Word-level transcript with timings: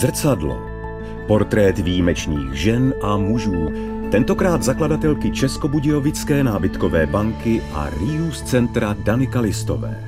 Zrcadlo. 0.00 0.56
Portrét 1.26 1.78
výjimečných 1.78 2.54
žen 2.54 2.94
a 3.02 3.16
mužů, 3.16 3.68
tentokrát 4.10 4.62
zakladatelky 4.62 5.30
Českobudějovické 5.30 6.44
nábytkové 6.44 7.06
banky 7.06 7.62
a 7.74 7.90
Rius 7.90 8.42
centra 8.42 8.96
Dany 9.04 9.26
Kalistové. 9.26 10.04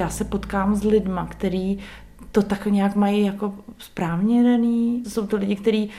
Já 0.00 0.08
se 0.08 0.24
potkám 0.24 0.74
s 0.74 0.84
lidma, 0.84 1.26
který 1.26 1.78
to 2.32 2.42
tak 2.42 2.66
nějak 2.66 2.96
mají 2.96 3.24
jako 3.24 3.54
správně 3.78 4.42
daný. 4.42 5.02
Jsou 5.06 5.26
to 5.26 5.36
lidi, 5.36 5.56
kteří 5.56 5.90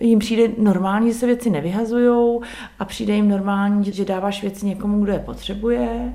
jim 0.00 0.18
přijde 0.18 0.54
normální, 0.58 1.12
že 1.12 1.18
se 1.18 1.26
věci 1.26 1.50
nevyhazují 1.50 2.40
a 2.78 2.84
přijde 2.84 3.14
jim 3.14 3.28
normální, 3.28 3.92
že 3.92 4.04
dáváš 4.04 4.42
věci 4.42 4.66
někomu, 4.66 5.04
kdo 5.04 5.12
je 5.12 5.18
potřebuje. 5.18 6.12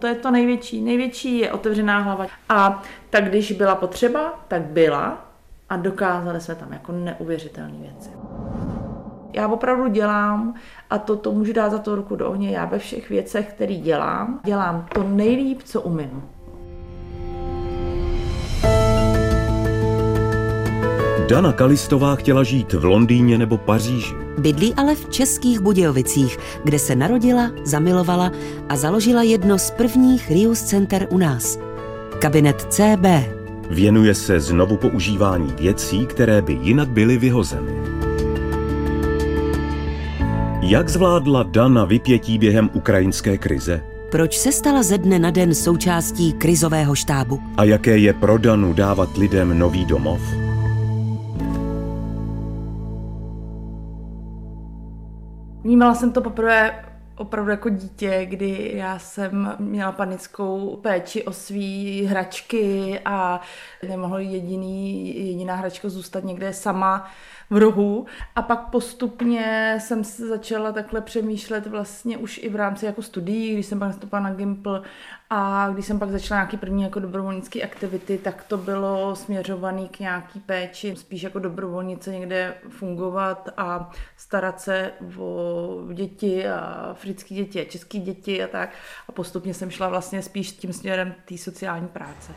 To 0.00 0.06
je 0.06 0.14
to 0.14 0.30
největší. 0.30 0.80
Největší 0.80 1.38
je 1.38 1.52
otevřená 1.52 1.98
hlava. 1.98 2.26
A 2.48 2.82
tak 3.10 3.24
když 3.24 3.52
byla 3.52 3.74
potřeba, 3.74 4.44
tak 4.48 4.62
byla 4.62 5.26
a 5.68 5.76
dokázali 5.76 6.40
jsme 6.40 6.54
tam 6.54 6.72
jako 6.72 6.92
neuvěřitelné 6.92 7.78
věci. 7.78 8.10
Já 9.32 9.48
opravdu 9.48 9.88
dělám, 9.88 10.54
a 10.90 10.98
to, 10.98 11.16
to 11.16 11.32
můžu 11.32 11.52
dát 11.52 11.70
za 11.70 11.78
to 11.78 11.94
ruku 11.94 12.16
do 12.16 12.28
ohně, 12.28 12.50
já 12.50 12.64
ve 12.64 12.78
všech 12.78 13.10
věcech, 13.10 13.52
které 13.52 13.74
dělám, 13.74 14.40
dělám 14.44 14.86
to 14.94 15.02
nejlíp, 15.02 15.62
co 15.62 15.80
umím. 15.80 16.22
Dana 21.30 21.52
Kalistová 21.52 22.16
chtěla 22.16 22.44
žít 22.44 22.72
v 22.72 22.84
Londýně 22.84 23.38
nebo 23.38 23.58
Paříži. 23.58 24.14
Bydlí 24.38 24.74
ale 24.74 24.94
v 24.94 25.08
Českých 25.08 25.60
Budějovicích, 25.60 26.38
kde 26.64 26.78
se 26.78 26.96
narodila, 26.96 27.50
zamilovala 27.64 28.32
a 28.68 28.76
založila 28.76 29.22
jedno 29.22 29.58
z 29.58 29.70
prvních 29.70 30.30
Rius 30.30 30.62
center 30.62 31.06
u 31.10 31.18
nás. 31.18 31.58
Kabinet 32.18 32.66
CB. 32.72 33.06
Věnuje 33.70 34.14
se 34.14 34.40
znovu 34.40 34.76
používání 34.76 35.52
věcí, 35.58 36.06
které 36.06 36.42
by 36.42 36.52
jinak 36.52 36.88
byly 36.88 37.18
vyhozeny. 37.18 37.72
Jak 40.62 40.88
zvládla 40.88 41.42
Dana 41.42 41.84
vypětí 41.84 42.38
během 42.38 42.70
ukrajinské 42.72 43.38
krize? 43.38 43.84
Proč 44.10 44.38
se 44.38 44.52
stala 44.52 44.82
ze 44.82 44.98
dne 44.98 45.18
na 45.18 45.30
den 45.30 45.54
součástí 45.54 46.32
krizového 46.32 46.94
štábu? 46.94 47.40
A 47.56 47.64
jaké 47.64 47.98
je 47.98 48.12
pro 48.12 48.38
Danu 48.38 48.72
dávat 48.72 49.16
lidem 49.16 49.58
nový 49.58 49.84
domov? 49.84 50.49
Vnímala 55.62 55.94
jsem 55.94 56.12
to 56.12 56.20
poprvé 56.20 56.84
opravdu 57.16 57.50
jako 57.50 57.68
dítě, 57.68 58.26
kdy 58.26 58.72
já 58.74 58.98
jsem 58.98 59.56
měla 59.58 59.92
panickou 59.92 60.76
péči 60.76 61.24
o 61.24 61.32
svý 61.32 62.04
hračky 62.04 63.00
a 63.04 63.40
nemohla 63.88 64.18
jediný, 64.20 65.16
jediná 65.28 65.54
hračka 65.54 65.88
zůstat 65.88 66.24
někde 66.24 66.52
sama 66.52 67.10
v 67.50 67.56
rohu. 67.56 68.06
A 68.36 68.42
pak 68.42 68.70
postupně 68.70 69.76
jsem 69.80 70.04
se 70.04 70.28
začala 70.28 70.72
takhle 70.72 71.00
přemýšlet 71.00 71.66
vlastně 71.66 72.18
už 72.18 72.40
i 72.42 72.48
v 72.48 72.56
rámci 72.56 72.86
jako 72.86 73.02
studií, 73.02 73.52
když 73.52 73.66
jsem 73.66 73.78
pak 73.78 73.88
nastoupila 73.88 74.20
na 74.20 74.34
Gimple 74.34 74.82
a 75.30 75.70
když 75.72 75.86
jsem 75.86 75.98
pak 75.98 76.10
začala 76.10 76.40
nějaký 76.40 76.56
první 76.56 76.82
jako 76.82 77.00
dobrovolnické 77.00 77.62
aktivity, 77.62 78.18
tak 78.18 78.44
to 78.44 78.56
bylo 78.56 79.16
směřované 79.16 79.88
k 79.88 80.00
nějaký 80.00 80.40
péči, 80.40 80.96
spíš 80.96 81.22
jako 81.22 81.38
dobrovolnice 81.38 82.12
někde 82.12 82.54
fungovat 82.68 83.48
a 83.56 83.90
starat 84.16 84.60
se 84.60 84.92
o 85.18 85.88
děti 85.92 86.48
a 86.48 86.58
africké 86.90 87.34
děti 87.34 87.60
a 87.60 87.70
české 87.70 87.98
děti 87.98 88.44
a 88.44 88.46
tak. 88.46 88.70
A 89.08 89.12
postupně 89.12 89.54
jsem 89.54 89.70
šla 89.70 89.88
vlastně 89.88 90.22
spíš 90.22 90.52
tím 90.52 90.72
směrem 90.72 91.14
té 91.24 91.38
sociální 91.38 91.88
práce. 91.88 92.32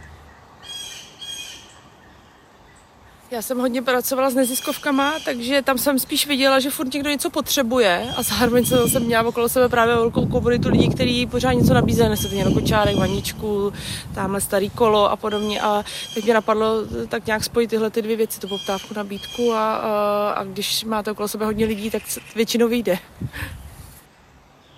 Já 3.34 3.42
jsem 3.42 3.60
hodně 3.60 3.82
pracovala 3.82 4.30
s 4.30 4.36
neziskovkama, 4.36 5.14
takže 5.26 5.62
tam 5.62 5.78
jsem 5.78 6.00
spíš 6.00 6.28
viděla, 6.28 6.60
že 6.60 6.70
furt 6.70 6.94
někdo 6.94 7.10
něco 7.10 7.30
potřebuje 7.30 8.08
a 8.18 8.24
zároveň 8.24 8.66
jsem 8.66 9.04
měla 9.04 9.28
okolo 9.28 9.50
sebe 9.50 9.70
právě 9.70 9.96
velkou 9.96 10.26
komunitu 10.26 10.70
lidí, 10.70 10.90
kteří 10.90 11.28
pořád 11.28 11.54
něco 11.54 11.74
nabízeli, 11.74 12.10
nesete 12.10 12.36
někdo 12.36 12.52
kočárek, 12.54 12.96
vaničku, 12.96 13.74
tamhle 14.16 14.42
starý 14.42 14.70
kolo 14.70 15.12
a 15.12 15.16
podobně 15.16 15.62
a 15.62 15.84
teď 16.14 16.24
mě 16.24 16.34
napadlo 16.34 16.86
tak 17.10 17.26
nějak 17.26 17.44
spojit 17.44 17.70
tyhle 17.70 17.90
ty 17.90 18.02
dvě 18.02 18.16
věci, 18.16 18.40
tu 18.40 18.48
poptávku, 18.48 18.94
nabídku 18.94 19.54
a, 19.54 19.76
a, 19.76 20.30
a 20.30 20.44
když 20.44 20.84
máte 20.84 21.12
okolo 21.12 21.28
sebe 21.28 21.46
hodně 21.46 21.66
lidí, 21.66 21.92
tak 21.92 22.02
většinou 22.36 22.68
vyjde. 22.68 22.98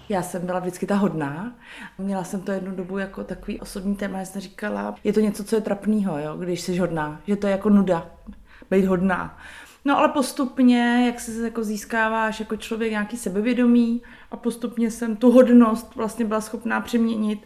Já 0.10 0.22
jsem 0.22 0.46
byla 0.46 0.60
vždycky 0.60 0.86
ta 0.86 0.96
hodná. 0.96 1.52
Měla 1.98 2.24
jsem 2.24 2.42
to 2.42 2.52
jednu 2.52 2.72
dobu 2.72 2.98
jako 2.98 3.24
takový 3.24 3.60
osobní 3.60 3.96
téma, 3.96 4.20
já 4.20 4.26
jsem 4.26 4.42
říkala, 4.42 4.96
je 5.04 5.14
to 5.14 5.20
něco, 5.20 5.44
co 5.44 5.56
je 5.56 5.62
trapného, 5.62 6.18
když 6.38 6.62
jsi 6.62 6.78
hodná, 6.78 7.22
že 7.28 7.36
to 7.36 7.48
je 7.48 7.52
jako 7.52 7.70
nuda 7.70 8.12
být 8.72 8.86
hodná. 8.86 9.38
No 9.86 9.98
ale 9.98 10.10
postupně, 10.10 11.04
jak 11.06 11.20
se 11.20 11.44
jako 11.44 11.64
získáváš 11.64 12.40
jako 12.40 12.58
člověk 12.58 12.92
nějaký 12.92 13.18
sebevědomí 13.18 14.02
a 14.32 14.38
postupně 14.38 14.92
jsem 14.92 15.16
tu 15.16 15.32
hodnost 15.32 15.96
vlastně 15.96 16.26
byla 16.26 16.42
schopná 16.42 16.82
přeměnit 16.82 17.40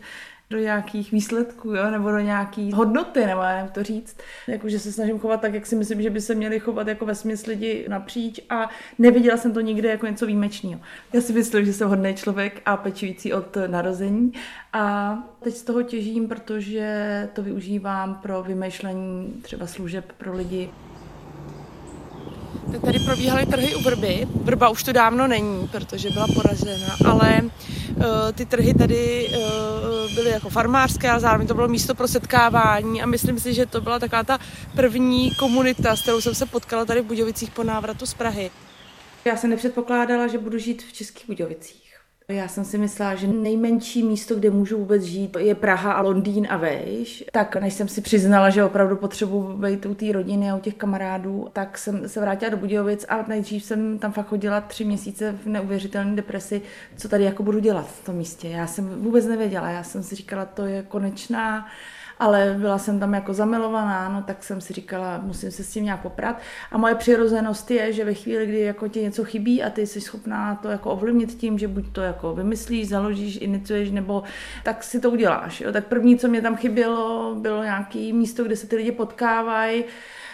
do 0.50 0.58
nějakých 0.58 1.12
výsledků, 1.12 1.76
jo? 1.76 1.92
nebo 1.92 2.12
do 2.12 2.20
nějaký 2.20 2.72
hodnoty, 2.72 3.26
nebo 3.26 3.42
jak 3.42 3.72
to 3.72 3.84
říct. 3.84 4.18
Jako, 4.48 4.70
že 4.70 4.80
se 4.80 4.92
snažím 4.92 5.20
chovat 5.20 5.42
tak, 5.42 5.54
jak 5.54 5.66
si 5.66 5.76
myslím, 5.76 6.02
že 6.02 6.10
by 6.10 6.22
se 6.22 6.36
měli 6.36 6.60
chovat 6.60 6.88
jako 6.88 7.06
ve 7.06 7.16
smyslu 7.16 7.50
lidi 7.50 7.86
napříč 7.90 8.40
a 8.50 8.70
neviděla 9.00 9.38
jsem 9.38 9.54
to 9.54 9.62
nikde 9.62 9.90
jako 9.90 10.06
něco 10.06 10.26
výjimečného. 10.26 10.82
Já 11.14 11.22
si 11.22 11.34
myslím, 11.34 11.66
že 11.66 11.74
jsem 11.74 11.90
hodný 11.90 12.16
člověk 12.16 12.62
a 12.66 12.78
pečující 12.78 13.34
od 13.34 13.58
narození 13.68 14.32
a 14.74 15.18
teď 15.44 15.56
z 15.56 15.64
toho 15.64 15.84
těžím, 15.84 16.28
protože 16.28 17.30
to 17.34 17.44
využívám 17.44 18.16
pro 18.16 18.44
vymýšlení 18.44 19.34
třeba 19.42 19.68
služeb 19.68 20.14
pro 20.18 20.34
lidi 20.34 20.70
tak 22.72 22.82
tady 22.82 23.00
probíhaly 23.00 23.46
trhy 23.46 23.76
u 23.76 23.82
Vrby. 23.82 24.28
Vrba 24.36 24.70
už 24.70 24.84
to 24.84 24.92
dávno 24.92 25.28
není, 25.28 25.68
protože 25.68 26.10
byla 26.10 26.28
poražena, 26.34 26.96
ale 27.06 27.42
uh, 27.42 28.04
ty 28.34 28.46
trhy 28.46 28.74
tady 28.74 29.28
uh, 29.28 30.14
byly 30.16 30.30
jako 30.30 30.50
farmářské 30.50 31.12
a 31.12 31.20
zároveň 31.20 31.48
to 31.48 31.54
bylo 31.54 31.68
místo 31.68 31.96
pro 31.96 32.08
setkávání 32.08 33.02
a 33.02 33.06
myslím 33.06 33.40
si, 33.40 33.54
že 33.54 33.66
to 33.66 33.82
byla 33.82 34.00
taková 34.00 34.24
ta 34.24 34.40
první 34.76 35.36
komunita, 35.36 35.96
s 35.96 36.02
kterou 36.02 36.22
jsem 36.22 36.36
se 36.36 36.46
potkala 36.46 36.86
tady 36.86 37.02
v 37.02 37.06
Budějovicích 37.06 37.52
po 37.52 37.64
návratu 37.64 38.06
z 38.06 38.14
Prahy. 38.14 38.52
Já 39.26 39.38
jsem 39.38 39.50
nepředpokládala, 39.50 40.28
že 40.28 40.38
budu 40.38 40.58
žít 40.58 40.84
v 40.84 40.94
Českých 40.94 41.28
Budějovicích. 41.28 41.89
Já 42.30 42.48
jsem 42.48 42.66
si 42.66 42.78
myslela, 42.78 43.16
že 43.16 43.28
nejmenší 43.28 44.04
místo, 44.04 44.36
kde 44.36 44.50
můžu 44.50 44.78
vůbec 44.78 45.04
žít, 45.04 45.38
je 45.40 45.56
Praha 45.56 45.94
a 45.94 46.02
Londýn 46.02 46.48
a 46.50 46.58
vejš. 46.58 47.24
Tak 47.32 47.56
než 47.56 47.74
jsem 47.74 47.88
si 47.88 48.02
přiznala, 48.02 48.50
že 48.50 48.64
opravdu 48.64 48.96
potřebuji 48.96 49.58
být 49.58 49.86
u 49.86 49.96
té 49.96 50.12
rodiny 50.12 50.52
a 50.52 50.56
u 50.56 50.60
těch 50.60 50.76
kamarádů, 50.76 51.48
tak 51.54 51.78
jsem 51.78 52.10
se 52.10 52.20
vrátila 52.20 52.50
do 52.50 52.58
Budějovic 52.58 53.06
a 53.10 53.26
nejdřív 53.28 53.64
jsem 53.64 54.00
tam 54.00 54.12
fakt 54.12 54.28
chodila 54.28 54.62
tři 54.62 54.86
měsíce 54.86 55.36
v 55.44 55.46
neuvěřitelné 55.46 56.16
depresi, 56.16 56.62
co 56.98 57.10
tady 57.10 57.24
jako 57.24 57.44
budu 57.44 57.60
dělat 57.60 57.88
v 57.88 58.06
tom 58.06 58.16
místě. 58.16 58.48
Já 58.48 58.68
jsem 58.68 58.90
vůbec 58.90 59.26
nevěděla, 59.26 59.70
já 59.70 59.84
jsem 59.84 60.04
si 60.04 60.16
říkala, 60.16 60.46
to 60.46 60.66
je 60.66 60.84
konečná 60.84 61.68
ale 62.20 62.56
byla 62.60 62.78
jsem 62.78 63.00
tam 63.00 63.14
jako 63.14 63.34
zamilovaná, 63.34 64.10
no 64.10 64.22
tak 64.22 64.44
jsem 64.44 64.62
si 64.62 64.74
říkala, 64.74 65.20
musím 65.24 65.52
se 65.52 65.64
s 65.64 65.74
tím 65.74 65.84
nějak 65.84 66.02
poprat. 66.02 66.40
A 66.72 66.78
moje 66.78 66.96
přirozenost 66.96 67.72
je, 67.72 67.94
že 67.94 68.06
ve 68.06 68.14
chvíli, 68.14 68.46
kdy 68.46 68.60
jako 68.60 68.88
ti 68.88 69.02
něco 69.02 69.24
chybí 69.24 69.64
a 69.64 69.70
ty 69.70 69.88
jsi 69.88 70.02
schopná 70.02 70.56
to 70.56 70.68
jako 70.68 70.92
ovlivnit 70.92 71.34
tím, 71.34 71.60
že 71.60 71.68
buď 71.68 71.86
to 71.92 72.02
jako 72.02 72.36
vymyslíš, 72.36 72.90
založíš, 72.90 73.38
iniciuješ, 73.42 73.92
nebo 73.92 74.24
tak 74.64 74.84
si 74.84 75.00
to 75.00 75.12
uděláš. 75.12 75.62
Jo. 75.62 75.72
Tak 75.72 75.88
první, 75.88 76.18
co 76.18 76.28
mě 76.28 76.42
tam 76.42 76.56
chybělo, 76.56 77.36
bylo 77.40 77.64
nějaký 77.64 78.14
místo, 78.14 78.44
kde 78.44 78.56
se 78.56 78.68
ty 78.68 78.76
lidi 78.76 78.92
potkávají, 78.92 79.84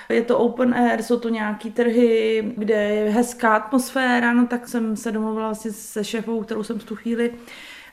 je 0.10 0.22
to 0.22 0.38
open 0.38 0.74
air, 0.74 1.04
jsou 1.04 1.20
to 1.20 1.30
nějaký 1.30 1.72
trhy, 1.72 2.44
kde 2.58 2.76
je 2.76 3.12
hezká 3.12 3.56
atmosféra, 3.56 4.34
no 4.34 4.48
tak 4.48 4.68
jsem 4.68 4.98
se 4.98 5.12
domluvila 5.12 5.48
vlastně 5.48 5.72
se 5.72 6.04
šéfou, 6.04 6.44
kterou 6.44 6.64
jsem 6.64 6.80
v 6.80 6.84
tu 6.84 6.96
chvíli 6.96 7.34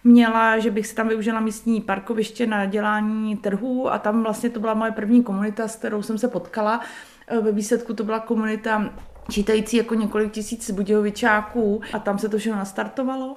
měla, 0.04 0.58
že 0.58 0.70
bych 0.70 0.86
si 0.86 0.94
tam 0.94 1.08
využila 1.08 1.40
místní 1.40 1.80
parkoviště 1.80 2.46
na 2.46 2.64
dělání 2.64 3.36
trhů 3.36 3.92
a 3.92 3.98
tam 3.98 4.22
vlastně 4.22 4.50
to 4.50 4.60
byla 4.60 4.74
moje 4.74 4.92
první 4.92 5.22
komunita, 5.22 5.68
s 5.68 5.76
kterou 5.76 6.02
jsem 6.02 6.18
se 6.18 6.28
potkala. 6.28 6.80
E, 7.26 7.40
ve 7.40 7.52
výsledku 7.52 7.94
to 7.94 8.04
byla 8.04 8.20
komunita 8.20 8.92
čítající 9.30 9.76
jako 9.76 9.94
několik 9.94 10.32
tisíc 10.32 10.70
budějovičáků 10.70 11.80
a 11.92 11.98
tam 11.98 12.18
se 12.18 12.28
to 12.28 12.38
všechno 12.38 12.58
nastartovalo. 12.58 13.36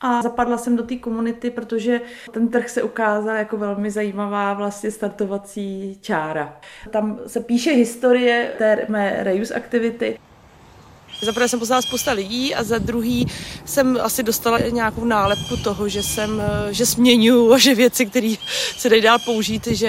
A 0.00 0.22
zapadla 0.22 0.58
jsem 0.58 0.76
do 0.76 0.82
té 0.82 0.96
komunity, 0.96 1.50
protože 1.50 2.00
ten 2.32 2.48
trh 2.48 2.68
se 2.68 2.82
ukázal 2.82 3.36
jako 3.36 3.56
velmi 3.56 3.90
zajímavá 3.90 4.54
vlastně 4.54 4.90
startovací 4.90 5.98
čára. 6.00 6.60
Tam 6.90 7.18
se 7.26 7.40
píše 7.40 7.70
historie 7.70 8.52
té 8.58 8.86
mé 8.88 9.16
reuse 9.20 9.54
aktivity. 9.54 10.18
Za 11.22 11.32
prvé 11.32 11.48
jsem 11.48 11.58
poznala 11.58 11.82
spousta 11.82 12.12
lidí 12.12 12.54
a 12.54 12.62
za 12.62 12.78
druhý 12.78 13.26
jsem 13.64 13.98
asi 14.02 14.22
dostala 14.22 14.58
nějakou 14.58 15.04
nálepku 15.04 15.56
toho, 15.56 15.88
že 15.88 16.02
jsem, 16.02 16.40
eh, 16.40 16.74
že 16.74 16.86
směňu 16.86 17.52
a 17.52 17.58
že 17.58 17.74
věci, 17.74 18.06
které 18.06 18.34
se 18.76 18.88
dají 18.88 19.02
dál 19.02 19.18
použít, 19.24 19.66
že, 19.66 19.88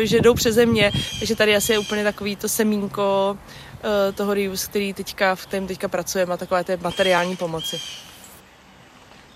eh, 0.00 0.06
že 0.06 0.20
jdou 0.20 0.34
přeze 0.34 0.66
mě. 0.66 0.92
Takže 1.18 1.36
tady 1.36 1.56
asi 1.56 1.72
je 1.72 1.78
úplně 1.78 2.04
takový 2.04 2.36
to 2.36 2.48
semínko 2.48 3.36
eh, 3.82 4.12
toho 4.12 4.34
Rius, 4.34 4.66
který 4.66 4.94
teďka, 4.94 5.34
v 5.34 5.46
kterém 5.46 5.66
teďka 5.66 5.88
pracujeme 5.88 6.34
a 6.34 6.36
takové 6.36 6.64
té 6.64 6.76
materiální 6.76 7.36
pomoci. 7.36 7.80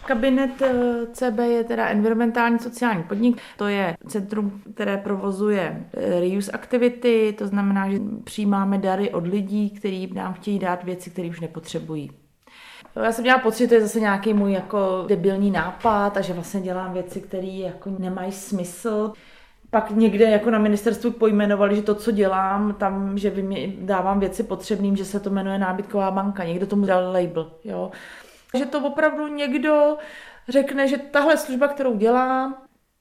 Kabinet 0.06 0.62
eh, 0.62 1.06
CB 1.12 1.38
je 1.38 1.64
teda 1.64 1.87
environmentální 1.87 2.58
sociální 2.58 3.02
podnik. 3.02 3.40
To 3.56 3.69
je 3.69 3.96
centrum, 4.06 4.62
které 4.75 4.96
provozuje 4.96 5.87
eh, 5.94 6.20
reuse 6.20 6.52
aktivity, 6.52 7.34
to 7.38 7.46
znamená, 7.46 7.90
že 7.90 7.99
přijímáme 8.25 8.78
dary 8.78 9.10
od 9.10 9.26
lidí, 9.26 9.70
kteří 9.70 10.12
nám 10.14 10.34
chtějí 10.34 10.58
dát 10.58 10.84
věci, 10.84 11.10
které 11.10 11.28
už 11.28 11.40
nepotřebují. 11.40 12.10
Já 12.96 13.12
jsem 13.12 13.22
měla 13.22 13.38
pocit, 13.38 13.64
že 13.64 13.69
to 13.69 13.75
je 13.75 13.81
zase 13.81 14.00
nějaký 14.00 14.34
můj 14.34 14.52
jako 14.52 15.04
debilní 15.08 15.50
nápad 15.50 16.16
a 16.16 16.20
že 16.20 16.32
vlastně 16.32 16.60
dělám 16.60 16.93
věci, 16.93 17.20
které 17.20 17.46
jako 17.46 17.90
nemají 17.98 18.32
smysl. 18.32 19.12
Pak 19.70 19.90
někde 19.90 20.25
jako 20.31 20.50
na 20.50 20.58
ministerstvu 20.58 21.10
pojmenovali, 21.10 21.76
že 21.76 21.82
to, 21.82 21.94
co 21.94 22.10
dělám, 22.10 22.75
tam, 22.75 23.19
že 23.19 23.32
dávám 23.78 24.20
věci 24.20 24.43
potřebným, 24.43 24.96
že 24.96 25.05
se 25.05 25.20
to 25.20 25.31
jmenuje 25.31 25.58
nábytková 25.58 26.10
banka. 26.10 26.44
Někdo 26.44 26.66
tomu 26.66 26.87
dal 26.87 27.12
label. 27.12 27.50
Jo. 27.64 27.90
Že 28.54 28.66
to 28.66 28.87
opravdu 28.87 29.28
někdo 29.28 29.96
řekne, 30.49 30.88
že 30.88 30.99
tahle 30.99 31.37
služba, 31.37 31.69
kterou 31.69 31.96
dělám, 31.96 32.56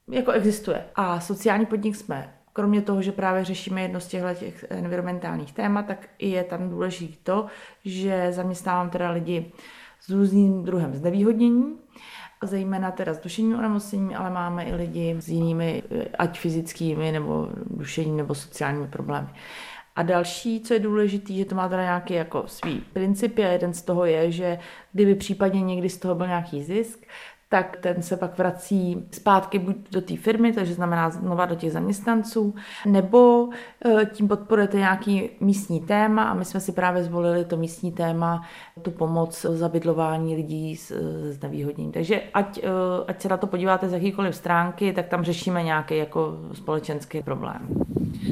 jako 0.08 0.32
existuje. 0.32 0.86
A 0.96 1.20
sociální 1.20 1.66
podnik 1.66 1.96
jsme 1.96 2.34
Kromě 2.54 2.82
toho, 2.82 3.02
že 3.02 3.12
právě 3.12 3.46
řešíme 3.46 3.82
jedno 3.82 4.00
z 4.00 4.08
těchto 4.08 4.34
těch 4.34 4.66
environmentálních 4.70 5.54
témat, 5.54 5.86
tak 5.86 6.08
i 6.18 6.30
je 6.30 6.44
tam 6.44 6.70
důležité 6.70 7.16
to, 7.24 7.46
že 7.86 8.28
zaměstnávám 8.32 8.90
teda 8.90 9.12
lidi 9.12 9.52
s 10.00 10.10
různým 10.10 10.64
druhem 10.64 10.94
znevýhodnění, 10.96 11.78
zejména 12.44 12.92
teda 12.92 13.14
s 13.14 13.20
duševním 13.20 13.60
onemocněním, 13.60 14.18
ale 14.18 14.30
máme 14.30 14.64
i 14.64 14.76
lidi 14.76 15.16
s 15.20 15.30
jinými, 15.30 15.84
ať 16.20 16.40
fyzickými 16.40 17.12
nebo 17.12 17.50
duševními 17.66 18.18
nebo 18.18 18.36
sociálními 18.36 18.88
problémy. 18.88 19.30
A 19.96 20.04
další, 20.04 20.62
co 20.62 20.74
je 20.74 20.80
důležité, 20.80 21.34
že 21.34 21.46
to 21.46 21.56
má 21.56 21.70
teda 21.70 21.82
nějaký 21.82 22.14
jako 22.14 22.44
svý 22.46 22.84
principy 22.94 23.46
a 23.46 23.50
jeden 23.50 23.74
z 23.74 23.82
toho 23.82 24.06
je, 24.06 24.32
že 24.32 24.60
kdyby 24.94 25.16
případně 25.16 25.62
někdy 25.62 25.90
z 25.90 25.98
toho 25.98 26.16
byl 26.16 26.28
nějaký 26.28 26.64
zisk, 26.64 27.06
tak 27.52 27.78
ten 27.78 28.02
se 28.02 28.18
pak 28.18 28.38
vrací 28.38 29.08
zpátky 29.12 29.60
buď 29.60 29.76
do 29.92 30.02
té 30.02 30.18
firmy, 30.18 30.54
takže 30.54 30.74
znamená 30.74 31.10
znova 31.10 31.46
do 31.46 31.56
těch 31.56 31.72
zaměstnanců, 31.72 32.56
nebo 32.86 33.50
eh, 33.86 34.06
tím 34.06 34.28
podporujete 34.28 34.78
nějaký 34.78 35.30
místní 35.40 35.80
téma 35.80 36.24
a 36.24 36.34
my 36.34 36.46
jsme 36.46 36.60
si 36.60 36.72
právě 36.72 37.04
zvolili 37.04 37.46
to 37.46 37.58
místní 37.58 37.92
téma, 37.92 38.48
tu 38.82 38.92
pomoc 38.92 39.46
zabydlování 39.50 40.36
lidí 40.36 40.76
s, 40.76 40.92
s 41.32 41.42
nevýhodněním. 41.42 41.92
Takže 41.92 42.22
ať, 42.34 42.60
eh, 42.64 42.70
ať 43.08 43.22
se 43.22 43.30
na 43.30 43.38
to 43.38 43.48
podíváte 43.48 43.90
z 43.90 43.94
jakýkoliv 43.94 44.36
stránky, 44.36 44.94
tak 44.94 45.08
tam 45.08 45.24
řešíme 45.24 45.64
nějaký 45.64 45.98
jako 45.98 46.38
společenský 46.54 47.24
problém. 47.24 47.68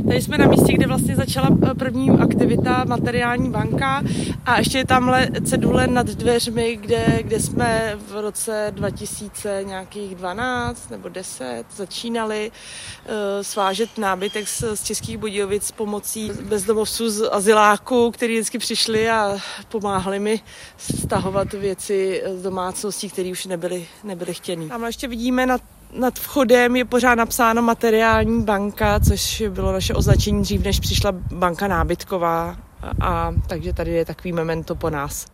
Tady 0.08 0.22
jsme 0.22 0.38
na 0.38 0.48
místě, 0.48 0.74
kde 0.74 0.88
vlastně 0.88 1.16
začala 1.16 1.50
eh, 1.72 1.74
první 1.74 2.10
aktivita 2.10 2.84
materiální 2.84 3.50
banka 3.50 4.04
a 4.46 4.60
ještě 4.60 4.78
je 4.78 4.86
tamhle 4.86 5.28
cedule 5.46 5.88
nad 5.88 6.08
dveřmi, 6.08 6.76
kde, 6.76 7.20
kde 7.22 7.40
jsme 7.40 7.98
v 8.08 8.22
roce 8.22 8.68
2000 8.76 9.64
nějakých 9.64 10.16
12 10.16 10.90
nebo 10.90 11.10
10 11.10 11.64
začínali 11.76 12.52
uh, 12.52 13.14
svážet 13.42 13.98
nábytek 13.98 14.48
z, 14.48 14.64
z 14.76 14.84
Českých 14.84 15.18
Budějovic 15.18 15.64
s 15.64 15.72
pomocí 15.72 16.32
bezdomovců 16.42 17.10
z 17.10 17.30
azyláku, 17.30 18.12
kteří 18.12 18.34
vždycky 18.34 18.58
přišli 18.58 19.10
a 19.10 19.38
pomáhali 19.70 20.20
mi 20.20 20.40
stahovat 20.78 21.54
věci 21.54 22.24
z 22.36 22.42
domácností, 22.42 23.10
které 23.10 23.32
už 23.32 23.46
nebyly, 23.46 23.88
nebyly 24.04 24.34
chtěné. 24.34 24.68
Tam 24.68 24.84
ještě 24.84 25.08
vidíme 25.08 25.46
na 25.46 25.58
nad 25.94 26.20
vchodem 26.20 26.76
je 26.76 26.86
pořád 26.86 27.16
napsáno 27.16 27.62
materiální 27.62 28.44
banka, 28.44 29.00
což 29.00 29.44
bylo 29.50 29.72
naše 29.72 29.94
označení 29.94 30.42
dřív, 30.42 30.64
než 30.64 30.80
přišla 30.80 31.12
banka 31.12 31.68
nábytková. 31.68 32.58
A, 32.82 32.92
a 33.02 33.34
takže 33.48 33.74
tady 33.74 33.92
je 33.92 34.06
takový 34.06 34.32
memento 34.34 34.76
po 34.76 34.90
nás. 34.90 35.26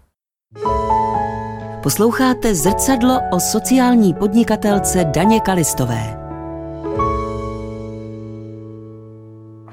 Posloucháte 1.83 2.55
zrcadlo 2.55 3.19
o 3.31 3.39
sociální 3.39 4.13
podnikatelce 4.13 5.03
Daně 5.03 5.39
Kalistové. 5.39 6.19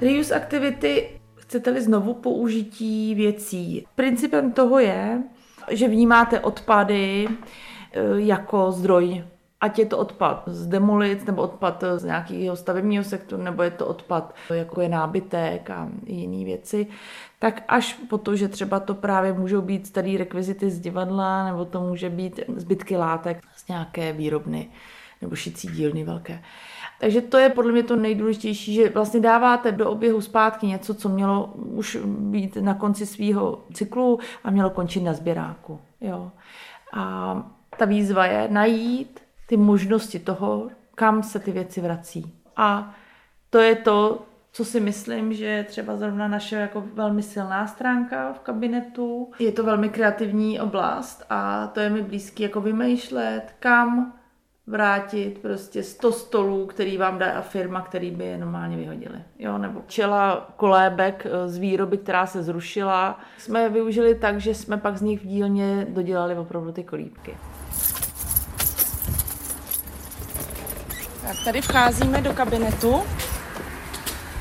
Reuse 0.01 0.35
aktivity 0.35 1.09
chcete-li 1.35 1.81
znovu 1.81 2.13
použití 2.13 3.15
věcí. 3.15 3.85
Principem 3.95 4.51
toho 4.51 4.79
je, 4.79 5.23
že 5.71 5.87
vnímáte 5.87 6.39
odpady 6.39 7.27
eh, 7.27 7.99
jako 8.15 8.71
zdroj 8.71 9.23
ať 9.63 9.79
je 9.79 9.85
to 9.85 9.97
odpad 9.97 10.43
z 10.47 10.67
demolic, 10.67 11.25
nebo 11.25 11.41
odpad 11.41 11.83
z 11.95 12.03
nějakého 12.03 12.55
stavebního 12.55 13.03
sektoru, 13.03 13.43
nebo 13.43 13.63
je 13.63 13.71
to 13.71 13.87
odpad, 13.87 14.35
jako 14.53 14.81
je 14.81 14.89
nábytek 14.89 15.69
a 15.69 15.89
jiné 16.05 16.45
věci, 16.45 16.87
tak 17.39 17.63
až 17.67 17.93
po 18.09 18.17
to, 18.17 18.35
že 18.35 18.47
třeba 18.47 18.79
to 18.79 18.93
právě 18.93 19.33
můžou 19.33 19.61
být 19.61 19.87
staré 19.87 20.17
rekvizity 20.17 20.71
z 20.71 20.79
divadla, 20.79 21.45
nebo 21.45 21.65
to 21.65 21.81
může 21.81 22.09
být 22.09 22.39
zbytky 22.55 22.97
látek 22.97 23.41
z 23.55 23.67
nějaké 23.67 24.13
výrobny 24.13 24.67
nebo 25.21 25.35
šicí 25.35 25.67
dílny 25.67 26.03
velké. 26.03 26.43
Takže 26.99 27.21
to 27.21 27.37
je 27.37 27.49
podle 27.49 27.71
mě 27.71 27.83
to 27.83 27.95
nejdůležitější, 27.95 28.73
že 28.73 28.89
vlastně 28.89 29.19
dáváte 29.19 29.71
do 29.71 29.91
oběhu 29.91 30.21
zpátky 30.21 30.67
něco, 30.67 30.93
co 30.93 31.09
mělo 31.09 31.53
už 31.55 31.97
být 32.05 32.55
na 32.55 32.73
konci 32.73 33.05
svého 33.05 33.63
cyklu 33.73 34.19
a 34.43 34.51
mělo 34.51 34.69
končit 34.69 35.01
na 35.01 35.13
sběráku. 35.13 35.79
Jo. 36.01 36.31
A 36.93 37.35
ta 37.77 37.85
výzva 37.85 38.25
je 38.25 38.47
najít 38.51 39.22
ty 39.45 39.57
možnosti 39.57 40.19
toho, 40.19 40.69
kam 40.95 41.23
se 41.23 41.39
ty 41.39 41.51
věci 41.51 41.81
vrací. 41.81 42.33
A 42.55 42.95
to 43.49 43.59
je 43.59 43.75
to, 43.75 44.25
co 44.51 44.65
si 44.65 44.79
myslím, 44.79 45.33
že 45.33 45.45
je 45.45 45.63
třeba 45.63 45.97
zrovna 45.97 46.27
naše 46.27 46.55
jako 46.55 46.83
velmi 46.93 47.23
silná 47.23 47.67
stránka 47.67 48.33
v 48.33 48.39
kabinetu. 48.39 49.31
Je 49.39 49.51
to 49.51 49.63
velmi 49.63 49.89
kreativní 49.89 50.59
oblast 50.59 51.25
a 51.29 51.67
to 51.67 51.79
je 51.79 51.89
mi 51.89 52.01
blízký 52.01 52.43
jako 52.43 52.61
vymýšlet, 52.61 53.55
kam 53.59 54.13
vrátit 54.67 55.39
prostě 55.41 55.83
100 55.83 56.11
stolů, 56.11 56.65
který 56.65 56.97
vám 56.97 57.19
dá 57.19 57.41
firma, 57.41 57.81
který 57.81 58.11
by 58.11 58.25
je 58.25 58.37
normálně 58.37 58.77
vyhodili. 58.77 59.21
Jo, 59.39 59.57
nebo 59.57 59.81
čela 59.87 60.49
kolébek 60.55 61.25
eh, 61.25 61.49
z 61.49 61.57
výroby, 61.57 61.97
která 61.97 62.25
se 62.25 62.43
zrušila, 62.43 63.19
jsme 63.37 63.61
je 63.61 63.69
využili 63.69 64.15
tak, 64.15 64.39
že 64.39 64.55
jsme 64.55 64.77
pak 64.77 64.97
z 64.97 65.01
nich 65.01 65.21
v 65.21 65.27
dílně 65.27 65.87
dodělali 65.89 66.35
opravdu 66.35 66.71
ty 66.71 66.83
kolíbky. 66.83 67.37
Tak 71.27 71.43
tady 71.45 71.61
vcházíme 71.61 72.21
do 72.21 72.33
kabinetu. 72.33 73.03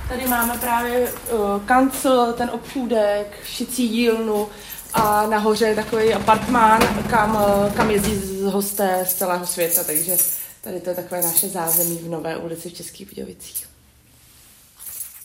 Tady 0.09 0.27
máme 0.27 0.59
právě 0.59 1.13
uh, 1.13 1.63
kancel, 1.67 2.33
ten 2.33 2.51
obchůdek, 2.51 3.45
šicí 3.45 3.89
dílnu 3.89 4.49
a 4.95 5.27
nahoře 5.27 5.67
je 5.67 5.75
takový 5.75 6.15
apartmán, 6.15 6.81
kam, 7.11 7.35
uh, 7.35 7.73
kam 7.75 7.91
jezdí 7.91 8.15
z 8.15 8.43
hosté 8.43 9.05
z 9.09 9.15
celého 9.15 9.47
světa, 9.47 9.85
takže 9.85 10.17
tady 10.61 10.81
to 10.81 10.91
je 10.91 10.97
takové 10.97 11.23
naše 11.23 11.49
zázemí 11.49 11.97
v 11.99 12.09
Nové 12.09 12.37
ulici 12.37 12.71
v 12.71 12.75
Českých 12.75 13.09
Budějovicích. 13.09 13.69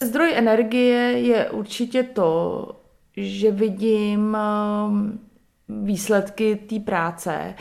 Zdroj 0.03 0.33
energie 0.35 1.19
je 1.19 1.49
určitě 1.49 2.03
to, 2.03 2.67
že 3.17 3.51
vidím 3.51 4.37
um, 4.87 5.26
výsledky 5.69 6.55
té 6.55 6.79
práce. 6.79 7.55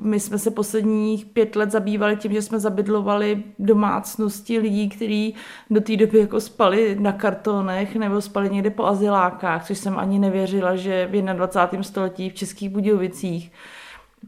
My 0.00 0.20
jsme 0.20 0.38
se 0.38 0.50
posledních 0.50 1.26
pět 1.26 1.56
let 1.56 1.70
zabývali 1.70 2.16
tím, 2.16 2.32
že 2.32 2.42
jsme 2.42 2.60
zabydlovali 2.60 3.42
domácnosti 3.58 4.58
lidí, 4.58 4.88
kteří 4.88 5.34
do 5.70 5.80
té 5.80 5.96
doby 5.96 6.18
jako 6.18 6.40
spali 6.40 6.96
na 7.00 7.12
kartonech 7.12 7.96
nebo 7.96 8.20
spali 8.20 8.50
někde 8.50 8.70
po 8.70 8.84
azylákách, 8.84 9.66
což 9.66 9.78
jsem 9.78 9.98
ani 9.98 10.18
nevěřila, 10.18 10.76
že 10.76 11.06
v 11.06 11.22
21. 11.22 11.82
století 11.82 12.30
v 12.30 12.34
Českých 12.34 12.70
Budějovicích 12.70 13.52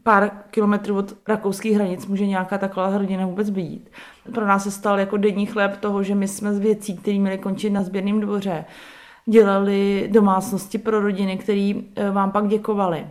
pár 0.03 0.31
kilometrů 0.51 0.97
od 0.97 1.13
rakouských 1.27 1.75
hranic 1.75 2.05
může 2.05 2.27
nějaká 2.27 2.57
taková 2.57 2.87
hrdina 2.87 3.25
vůbec 3.25 3.49
být. 3.49 3.91
Pro 4.33 4.47
nás 4.47 4.63
se 4.63 4.71
stal 4.71 4.99
jako 4.99 5.17
denní 5.17 5.45
chléb 5.45 5.77
toho, 5.77 6.03
že 6.03 6.15
my 6.15 6.27
jsme 6.27 6.53
z 6.53 6.59
věcí, 6.59 6.97
které 6.97 7.19
měly 7.19 7.37
končit 7.37 7.69
na 7.69 7.83
sběrném 7.83 8.19
dvoře, 8.19 8.65
dělali 9.25 10.09
domácnosti 10.11 10.77
pro 10.77 10.99
rodiny, 10.99 11.37
které 11.37 11.73
eh, 11.95 12.11
vám 12.11 12.31
pak 12.31 12.47
děkovali 12.47 13.05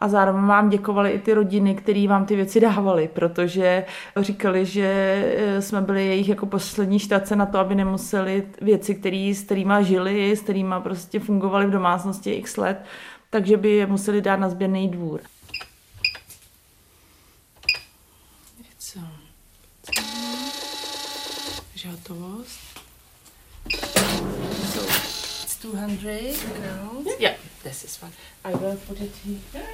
a 0.00 0.08
zároveň 0.08 0.44
vám 0.44 0.68
děkovali 0.68 1.10
i 1.10 1.18
ty 1.18 1.34
rodiny, 1.34 1.74
které 1.74 2.08
vám 2.08 2.26
ty 2.26 2.36
věci 2.36 2.60
dávali, 2.60 3.08
protože 3.08 3.84
říkali, 4.16 4.66
že 4.66 4.84
eh, 5.36 5.62
jsme 5.62 5.80
byli 5.80 6.06
jejich 6.06 6.28
jako 6.28 6.46
poslední 6.46 6.98
štace 6.98 7.36
na 7.36 7.46
to, 7.46 7.58
aby 7.58 7.74
nemuseli 7.74 8.48
věci, 8.60 8.94
který, 8.94 9.34
s 9.34 9.42
kterými 9.42 9.74
žili, 9.80 10.36
s 10.36 10.40
kterými 10.40 10.74
prostě 10.82 11.20
fungovali 11.20 11.66
v 11.66 11.70
domácnosti 11.70 12.32
x 12.32 12.56
let, 12.56 12.84
takže 13.30 13.56
by 13.56 13.70
je 13.70 13.86
museli 13.86 14.20
dát 14.20 14.36
na 14.36 14.48
sběrný 14.48 14.88
dvůr. 14.88 15.20
Co? 18.78 19.00
Takže 21.72 21.88
hotovost. 21.88 22.60
So, 24.72 24.86
it's 25.44 25.58
200 26.00 26.46
crowns. 26.46 27.20
Yeah. 27.20 27.39
This 27.62 27.84
is 27.84 27.96
fun. 27.96 28.10
I 28.44 28.54
will 28.54 28.78
put 28.88 29.00
it 29.00 29.12
here. 29.24 29.64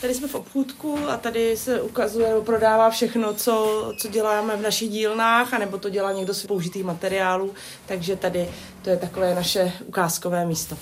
Tady 0.00 0.14
jsme 0.14 0.28
v 0.28 0.34
obchůdku 0.34 0.98
a 1.08 1.16
tady 1.16 1.56
se 1.56 1.82
ukazuje 1.82 2.40
prodává 2.40 2.90
všechno, 2.90 3.34
co, 3.34 3.92
co 3.98 4.08
děláme 4.08 4.56
v 4.56 4.62
našich 4.62 4.90
dílnách, 4.90 5.54
anebo 5.54 5.78
to 5.78 5.88
dělá 5.88 6.12
někdo 6.12 6.34
z 6.34 6.46
použitých 6.46 6.84
materiálů, 6.84 7.54
takže 7.86 8.16
tady 8.16 8.50
to 8.82 8.90
je 8.90 8.96
takové 8.96 9.34
naše 9.34 9.72
ukázkové 9.86 10.46
místo. 10.46 10.78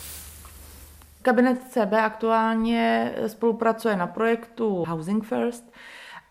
Kabinet 1.22 1.58
CB 1.70 1.92
aktuálně 1.92 3.12
spolupracuje 3.26 3.96
na 3.96 4.06
projektu 4.06 4.84
Housing 4.88 5.24
First, 5.24 5.64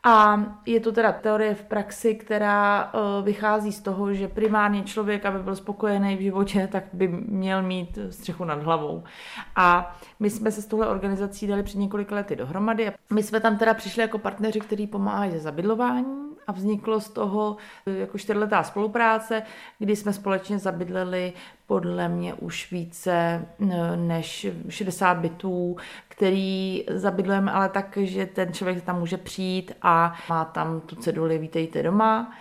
a 0.04 0.44
je 0.66 0.80
to 0.80 0.92
teda 0.92 1.12
teorie 1.12 1.56
v 1.56 1.64
praxi, 1.64 2.16
která 2.16 2.94
uh, 2.94 3.26
vychází 3.26 3.72
z 3.72 3.82
toho, 3.82 4.14
že 4.14 4.28
primárně 4.28 4.84
člověk, 4.84 5.26
aby 5.26 5.40
byl 5.40 5.56
spokojený 5.56 6.16
v 6.18 6.22
životě, 6.22 6.70
tak 6.72 6.84
by 6.94 7.08
měl 7.08 7.64
mít 7.64 8.00
střechu 8.10 8.44
nad 8.46 8.64
hlavou. 8.64 9.04
A 9.56 9.98
my 10.20 10.30
jsme 10.30 10.52
se 10.52 10.62
s 10.62 10.66
touhle 10.66 10.88
organizací 10.88 11.48
dali 11.48 11.64
před 11.64 11.78
několika 11.78 12.16
lety 12.16 12.36
dohromady. 12.36 12.92
My 13.14 13.24
jsme 13.24 13.40
tam 13.40 13.58
teda 13.58 13.74
přišli 13.74 14.02
jako 14.02 14.18
partneři, 14.18 14.60
kteří 14.60 14.88
pomáhají 14.88 15.32
se 15.32 15.40
zabydlováním 15.40 16.29
a 16.50 16.52
vzniklo 16.52 17.02
z 17.02 17.10
toho 17.10 17.58
eh, 17.86 17.92
jako 17.92 18.18
čtyřletá 18.18 18.64
spolupráce, 18.64 19.44
kdy 19.80 19.96
jsme 19.96 20.14
společně 20.14 20.60
zabydleli 20.60 21.34
podle 21.68 22.10
mě 22.10 22.34
už 22.34 22.72
více 22.72 23.46
než 23.96 24.48
60 24.70 25.14
bytů, 25.18 25.78
který 26.08 26.86
zabydlujeme 26.90 27.52
ale 27.52 27.70
tak, 27.70 27.98
že 28.02 28.26
ten 28.26 28.54
člověk 28.54 28.84
tam 28.84 29.00
může 29.00 29.18
přijít 29.18 29.72
a 29.82 30.14
má 30.30 30.46
tam 30.46 30.82
tu 30.82 30.96
ceduli 30.96 31.38
vítejte 31.38 31.84
doma. 31.84 32.34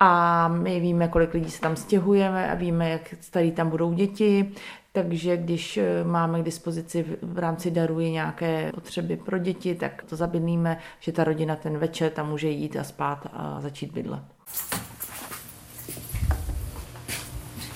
A 0.00 0.48
my 0.48 0.80
víme, 0.80 1.08
kolik 1.08 1.34
lidí 1.34 1.50
se 1.50 1.60
tam 1.60 1.76
stěhujeme 1.76 2.50
a 2.50 2.54
víme, 2.54 2.90
jak 2.90 3.14
starý 3.20 3.52
tam 3.52 3.70
budou 3.70 3.92
děti, 3.92 4.52
takže 4.92 5.36
když 5.36 5.76
eh, 5.76 6.04
máme 6.04 6.40
k 6.40 6.44
dispozici 6.44 7.04
v 7.22 7.38
rámci 7.38 7.70
daru 7.70 8.00
nějaké 8.00 8.72
potřeby 8.74 9.16
pro 9.16 9.38
děti, 9.38 9.74
tak 9.74 10.04
to 10.08 10.16
zabydlíme, 10.16 10.78
že 11.00 11.12
ta 11.12 11.24
rodina 11.24 11.56
ten 11.56 11.78
večer 11.78 12.10
tam 12.10 12.28
může 12.28 12.48
jít 12.48 12.76
a 12.76 12.84
spát 12.84 13.26
a 13.32 13.60
začít 13.60 13.92
bydlet. 13.92 14.22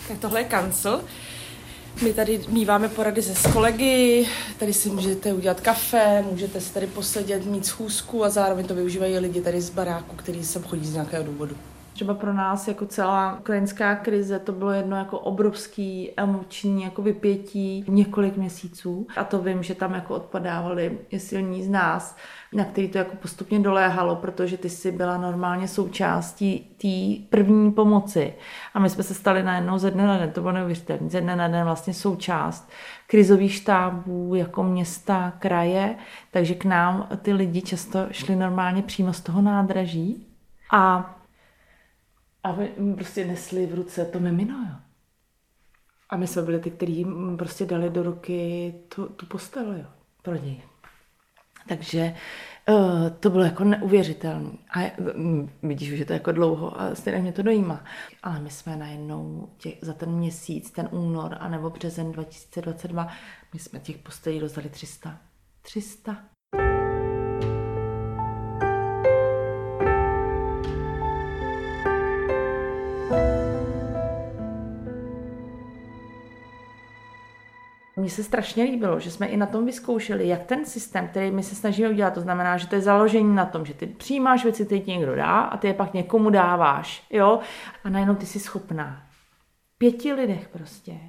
Tak 0.08 0.18
tohle 0.18 0.40
je 0.40 0.44
kancel. 0.44 1.04
My 2.02 2.14
tady 2.14 2.40
míváme 2.48 2.88
porady 2.88 3.22
se 3.22 3.52
kolegy, 3.52 4.28
tady 4.58 4.72
si 4.72 4.90
můžete 4.90 5.32
udělat 5.32 5.60
kafe, 5.60 6.24
můžete 6.30 6.60
si 6.60 6.74
tady 6.74 6.86
posedět, 6.86 7.46
mít 7.46 7.66
schůzku 7.66 8.24
a 8.24 8.30
zároveň 8.30 8.66
to 8.66 8.74
využívají 8.74 9.18
lidi 9.18 9.40
tady 9.40 9.60
z 9.60 9.70
baráku, 9.70 10.16
který 10.16 10.44
sem 10.44 10.62
chodí 10.62 10.86
z 10.86 10.92
nějakého 10.92 11.24
důvodu. 11.24 11.56
Třeba 11.92 12.14
pro 12.14 12.32
nás 12.32 12.68
jako 12.68 12.86
celá 12.86 13.38
ukrajinská 13.38 13.94
krize 13.94 14.38
to 14.38 14.52
bylo 14.52 14.70
jedno 14.70 14.96
jako 14.96 15.18
obrovský 15.18 16.10
emoční 16.16 16.82
jako 16.82 17.02
vypětí 17.02 17.84
několik 17.88 18.36
měsíců. 18.36 19.06
A 19.16 19.24
to 19.24 19.38
vím, 19.38 19.62
že 19.62 19.74
tam 19.74 19.94
jako 19.94 20.14
odpadávali 20.14 20.98
silní 21.16 21.62
z 21.62 21.68
nás, 21.68 22.16
na 22.52 22.64
který 22.64 22.88
to 22.88 22.98
jako 22.98 23.16
postupně 23.16 23.60
doléhalo, 23.60 24.16
protože 24.16 24.56
ty 24.56 24.70
jsi 24.70 24.92
byla 24.92 25.16
normálně 25.16 25.68
součástí 25.68 26.76
té 26.82 27.26
první 27.30 27.72
pomoci. 27.72 28.34
A 28.74 28.78
my 28.78 28.90
jsme 28.90 29.02
se 29.02 29.14
stali 29.14 29.42
najednou 29.42 29.78
ze 29.78 29.90
dne 29.90 30.06
na 30.06 30.18
den, 30.18 30.30
to 30.30 30.40
bylo 30.40 30.52
neuvěřitelné, 30.52 31.08
ze 31.08 31.20
dne 31.20 31.36
na 31.36 31.48
den 31.48 31.64
vlastně 31.64 31.94
součást 31.94 32.70
krizových 33.06 33.54
štábů 33.54 34.34
jako 34.34 34.62
města, 34.62 35.32
kraje, 35.38 35.94
takže 36.30 36.54
k 36.54 36.64
nám 36.64 37.08
ty 37.22 37.32
lidi 37.32 37.62
často 37.62 38.06
šli 38.10 38.36
normálně 38.36 38.82
přímo 38.82 39.12
z 39.12 39.20
toho 39.20 39.42
nádraží. 39.42 40.26
A 40.72 41.14
a 42.42 42.56
my 42.78 42.94
prostě 42.94 43.24
nesli 43.24 43.66
v 43.66 43.74
ruce 43.74 44.04
to 44.04 44.20
mimino, 44.20 44.54
jo. 44.54 44.76
A 46.10 46.16
my 46.16 46.26
jsme 46.26 46.42
byli 46.42 46.60
ty, 46.60 46.70
kteří 46.70 47.06
prostě 47.38 47.66
dali 47.66 47.90
do 47.90 48.02
ruky 48.02 48.74
tu, 48.88 49.06
tu 49.06 49.26
postel, 49.26 49.76
jo, 49.76 49.86
pro 50.22 50.34
něj. 50.34 50.62
Takže 51.68 52.14
uh, 52.68 53.10
to 53.10 53.30
bylo 53.30 53.44
jako 53.44 53.64
neuvěřitelné. 53.64 54.50
A 54.70 54.98
uh, 54.98 55.48
vidíš, 55.62 55.98
že 55.98 56.04
to 56.04 56.12
je 56.12 56.16
jako 56.16 56.32
dlouho 56.32 56.80
a 56.80 56.94
stejně 56.94 57.18
mě 57.18 57.32
to 57.32 57.42
dojímá. 57.42 57.84
Ale 58.22 58.40
my 58.40 58.50
jsme 58.50 58.76
najednou 58.76 59.48
těch, 59.58 59.74
za 59.80 59.92
ten 59.92 60.10
měsíc, 60.10 60.70
ten 60.70 60.88
únor, 60.92 61.36
anebo 61.40 61.70
březen 61.70 62.12
2022, 62.12 63.08
my 63.52 63.58
jsme 63.58 63.80
těch 63.80 63.98
postelí 63.98 64.40
rozdali 64.40 64.68
300. 64.68 65.20
300. 65.62 66.31
Mně 78.02 78.10
se 78.10 78.24
strašně 78.24 78.64
líbilo, 78.64 79.00
že 79.00 79.10
jsme 79.10 79.26
i 79.26 79.36
na 79.36 79.46
tom 79.46 79.66
vyzkoušeli, 79.66 80.28
jak 80.28 80.42
ten 80.44 80.64
systém, 80.64 81.08
který 81.08 81.30
my 81.30 81.42
se 81.42 81.54
snažíme 81.54 81.88
udělat, 81.88 82.14
to 82.14 82.20
znamená, 82.20 82.56
že 82.56 82.66
to 82.66 82.74
je 82.74 82.80
založení 82.80 83.34
na 83.34 83.46
tom, 83.46 83.64
že 83.64 83.74
ty 83.74 83.86
přijímáš 83.86 84.44
věci, 84.44 84.66
ty 84.66 84.80
ti 84.80 84.90
někdo 84.90 85.16
dá 85.16 85.40
a 85.40 85.56
ty 85.56 85.66
je 85.66 85.74
pak 85.74 85.94
někomu 85.94 86.30
dáváš, 86.30 87.06
jo, 87.10 87.40
a 87.84 87.88
najednou 87.88 88.14
ty 88.14 88.26
jsi 88.26 88.40
schopná. 88.40 89.06
Pěti 89.78 90.12
lidech 90.12 90.48
prostě, 90.48 91.00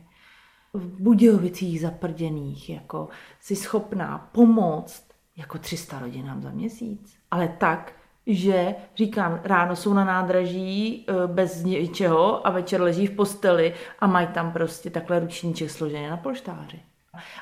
v 0.73 1.01
Budějovicích 1.01 1.81
zaprděných, 1.81 2.69
jako 2.69 3.09
jsi 3.39 3.55
schopná 3.55 4.29
pomoct 4.31 5.07
jako 5.37 5.57
300 5.57 5.99
rodinám 5.99 6.41
za 6.41 6.49
měsíc. 6.49 7.17
Ale 7.31 7.47
tak, 7.47 7.93
že 8.27 8.75
říkám, 8.95 9.39
ráno 9.43 9.75
jsou 9.75 9.93
na 9.93 10.05
nádraží 10.05 11.05
e, 11.07 11.27
bez 11.27 11.63
ničeho 11.63 12.47
a 12.47 12.49
večer 12.49 12.81
leží 12.81 13.07
v 13.07 13.15
posteli 13.15 13.73
a 13.99 14.07
mají 14.07 14.27
tam 14.27 14.51
prostě 14.51 14.89
takhle 14.89 15.19
ručníček 15.19 15.69
složený 15.69 16.07
na 16.07 16.17
polštáři. 16.17 16.79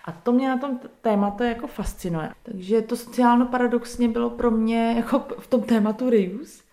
A 0.05 0.11
to 0.11 0.31
mě 0.31 0.50
na 0.50 0.57
tom 0.57 0.79
tématu 1.01 1.43
jako 1.43 1.67
fascinuje. 1.67 2.29
Takže 2.43 2.81
to 2.81 2.95
sociálno 2.95 3.45
paradoxně 3.45 4.07
bylo 4.07 4.29
pro 4.29 4.51
mě 4.51 4.93
jako 4.97 5.19
v 5.39 5.47
tom 5.47 5.61
tématu 5.61 6.09
reuse, 6.09 6.63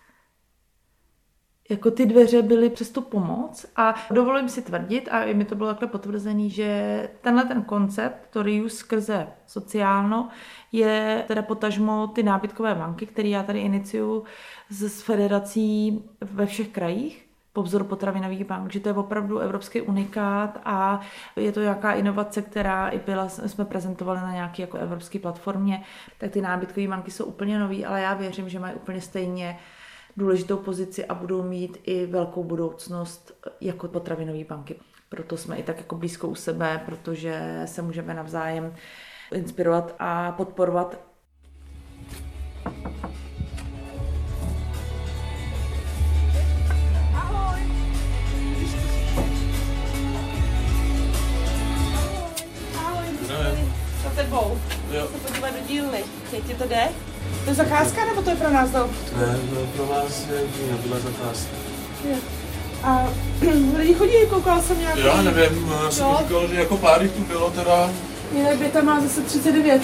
jako 1.69 1.91
ty 1.91 2.05
dveře 2.05 2.41
byly 2.41 2.69
přes 2.69 2.89
tu 2.89 3.01
pomoc. 3.01 3.65
A 3.75 3.95
dovolím 4.11 4.49
si 4.49 4.61
tvrdit, 4.61 5.09
a 5.11 5.23
i 5.23 5.33
mi 5.33 5.45
to 5.45 5.55
bylo 5.55 5.69
takhle 5.69 5.87
potvrzený, 5.87 6.49
že 6.49 7.09
tenhle 7.21 7.45
ten 7.45 7.61
koncept, 7.61 8.29
to 8.29 8.43
reuse 8.43 8.77
skrze 8.77 9.27
sociálno, 9.47 10.29
je 10.71 11.23
teda 11.27 11.41
potažmo 11.41 12.07
ty 12.07 12.23
nábytkové 12.23 12.75
banky, 12.75 13.05
které 13.05 13.29
já 13.29 13.43
tady 13.43 13.59
iniciuju 13.59 14.23
z 14.69 15.01
federací 15.01 16.03
ve 16.21 16.45
všech 16.45 16.67
krajích, 16.67 17.29
po 17.53 17.63
vzoru 17.63 17.85
potravinových 17.85 18.45
bank, 18.45 18.71
že 18.71 18.79
to 18.79 18.89
je 18.89 18.93
opravdu 18.93 19.39
evropský 19.39 19.81
unikát 19.81 20.61
a 20.65 20.99
je 21.35 21.51
to 21.51 21.61
nějaká 21.61 21.93
inovace, 21.93 22.41
která 22.41 22.89
i 22.89 22.99
byla, 22.99 23.29
jsme 23.29 23.65
prezentovali 23.65 24.19
na 24.19 24.33
nějaké 24.33 24.61
jako 24.61 24.77
evropské 24.77 25.19
platformě, 25.19 25.83
tak 26.17 26.31
ty 26.31 26.41
nábytkové 26.41 26.87
banky 26.87 27.11
jsou 27.11 27.25
úplně 27.25 27.59
nový, 27.59 27.85
ale 27.85 28.01
já 28.01 28.13
věřím, 28.13 28.49
že 28.49 28.59
mají 28.59 28.73
úplně 28.75 29.01
stejně 29.01 29.59
důležitou 30.19 30.57
pozici 30.57 31.05
a 31.05 31.13
budou 31.13 31.43
mít 31.43 31.77
i 31.83 32.05
velkou 32.05 32.43
budoucnost 32.43 33.33
jako 33.61 33.87
potravinové 33.87 34.43
banky. 34.43 34.75
Proto 35.09 35.37
jsme 35.37 35.57
i 35.57 35.63
tak 35.63 35.77
jako 35.77 35.95
blízko 35.95 36.27
u 36.27 36.35
sebe, 36.35 36.81
protože 36.85 37.61
se 37.65 37.81
můžeme 37.81 38.13
navzájem 38.13 38.75
inspirovat 39.33 39.95
a 39.99 40.31
podporovat. 40.31 40.99
Ahoj! 47.13 47.61
Ahoj, 52.77 53.07
za 54.03 54.09
tebou. 54.09 54.57
Jo. 54.91 55.07
Se 55.07 55.27
podívat 55.27 55.53
do 55.53 55.67
dílny. 55.67 56.03
Jak 56.31 56.43
ti 56.43 56.55
to 56.55 56.67
jde? 56.67 56.89
To 57.43 57.49
je 57.49 57.55
zakázka, 57.55 58.05
nebo 58.05 58.21
to 58.21 58.29
je 58.29 58.35
pro 58.35 58.49
nás 58.49 58.69
dal? 58.69 58.89
Ne, 59.17 59.39
no, 59.53 59.61
pro 59.75 59.85
vás 59.85 60.25
je 60.29 60.43
byla 60.85 60.99
zakázka. 60.99 61.55
Je. 62.09 62.15
A 62.83 63.09
lidi 63.77 63.93
chodí, 63.93 64.13
koukal 64.29 64.61
jsem 64.61 64.79
nějaký... 64.79 64.99
Já 64.99 65.21
nevím, 65.21 65.73
já 65.83 65.91
jsem 65.91 66.05
říkal, 66.19 66.47
že 66.47 66.55
jako 66.55 66.77
pár 66.77 67.09
tu 67.09 67.23
bylo 67.23 67.51
teda 67.51 67.89
Jinak 68.35 68.57
Běta 68.57 68.81
má 68.81 69.01
zase 69.01 69.21
39. 69.21 69.81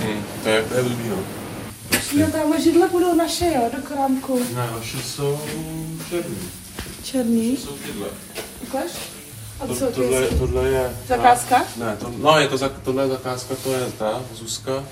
Hmm, 0.00 0.24
to 0.42 0.48
je, 0.48 0.62
to 0.62 0.74
je 0.74 0.82
blbý, 0.82 1.08
no. 1.08 1.16
Jo, 2.12 2.26
tamhle 2.32 2.60
židle 2.60 2.88
budou 2.88 3.14
naše, 3.14 3.46
jo, 3.46 3.70
do 3.76 3.82
krámku. 3.82 4.38
Ne, 4.54 4.70
naše 4.76 4.98
jsou 5.02 5.40
černý. 6.10 6.36
Černý? 7.02 7.56
Jsou 7.56 7.72
tyhle. 7.72 8.06
Ukaž? 8.62 8.90
A 9.60 9.66
to, 9.66 9.74
co 9.74 9.86
tohle, 9.86 10.26
ty 10.26 10.34
tohle 10.34 10.68
je... 10.68 10.96
Zakázka? 11.08 11.64
Ne, 11.76 11.96
to, 11.96 12.12
no 12.18 12.38
je 12.38 12.48
to, 12.48 12.56
za, 12.56 12.68
tohle 12.68 13.02
je 13.04 13.08
zakázka, 13.08 13.54
to 13.64 13.72
je 13.72 13.92
ta, 13.98 14.22
Zuzka. 14.34 14.84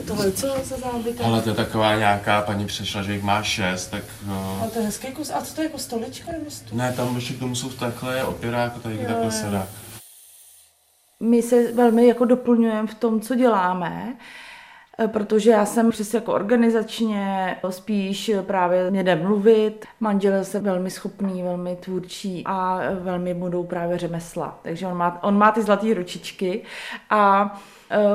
A 0.00 0.02
tohle 0.06 0.32
co 0.32 0.46
za 0.64 0.76
zábytek? 0.76 1.26
Ale 1.26 1.42
to 1.42 1.48
je 1.48 1.54
taková 1.54 1.94
nějaká, 1.96 2.42
paní 2.42 2.66
přišla, 2.66 3.02
že 3.02 3.12
jich 3.12 3.22
má 3.22 3.42
šest, 3.42 3.86
tak 3.86 4.04
no. 4.26 4.58
Ale 4.60 4.70
to 4.70 4.78
je 4.78 4.84
hezký 4.84 5.06
kus. 5.12 5.30
A 5.30 5.40
co 5.40 5.54
to 5.54 5.60
je 5.60 5.66
jako 5.66 5.78
stolička 5.78 6.32
nebo 6.32 6.50
stůl? 6.50 6.78
Ne, 6.78 6.92
tam 6.92 7.14
ještě 7.16 7.34
k 7.34 7.38
tomu 7.38 7.54
jsou 7.54 7.70
takhle 7.70 8.24
opěrák, 8.24 8.82
tady 8.82 8.96
jo, 8.96 9.04
takhle 9.06 9.30
sedák 9.30 9.68
my 11.22 11.42
se 11.42 11.72
velmi 11.72 12.06
jako 12.06 12.24
doplňujeme 12.24 12.88
v 12.88 12.94
tom, 12.94 13.20
co 13.20 13.34
děláme. 13.34 14.16
eh, 14.98 15.08
protože 15.08 15.50
já 15.50 15.66
jsem 15.66 15.90
přes 15.90 16.14
jako 16.14 16.32
organizačně 16.32 17.56
spíš 17.70 18.30
právě 18.46 18.90
mě 18.90 19.04
jde 19.04 19.16
mluvit. 19.16 19.86
Manžel 20.00 20.32
je 20.32 20.60
velmi 20.60 20.90
schopný, 20.90 21.42
velmi 21.42 21.76
tvůrčí 21.76 22.42
a 22.46 22.80
velmi 23.00 23.34
budou 23.34 23.64
právě 23.64 23.98
řemesla. 23.98 24.58
Takže 24.62 24.86
on 24.86 24.96
má, 24.96 25.18
on 25.22 25.38
má 25.38 25.52
ty 25.52 25.62
zlaté 25.62 25.94
ručičky 25.94 26.62
a 27.10 27.52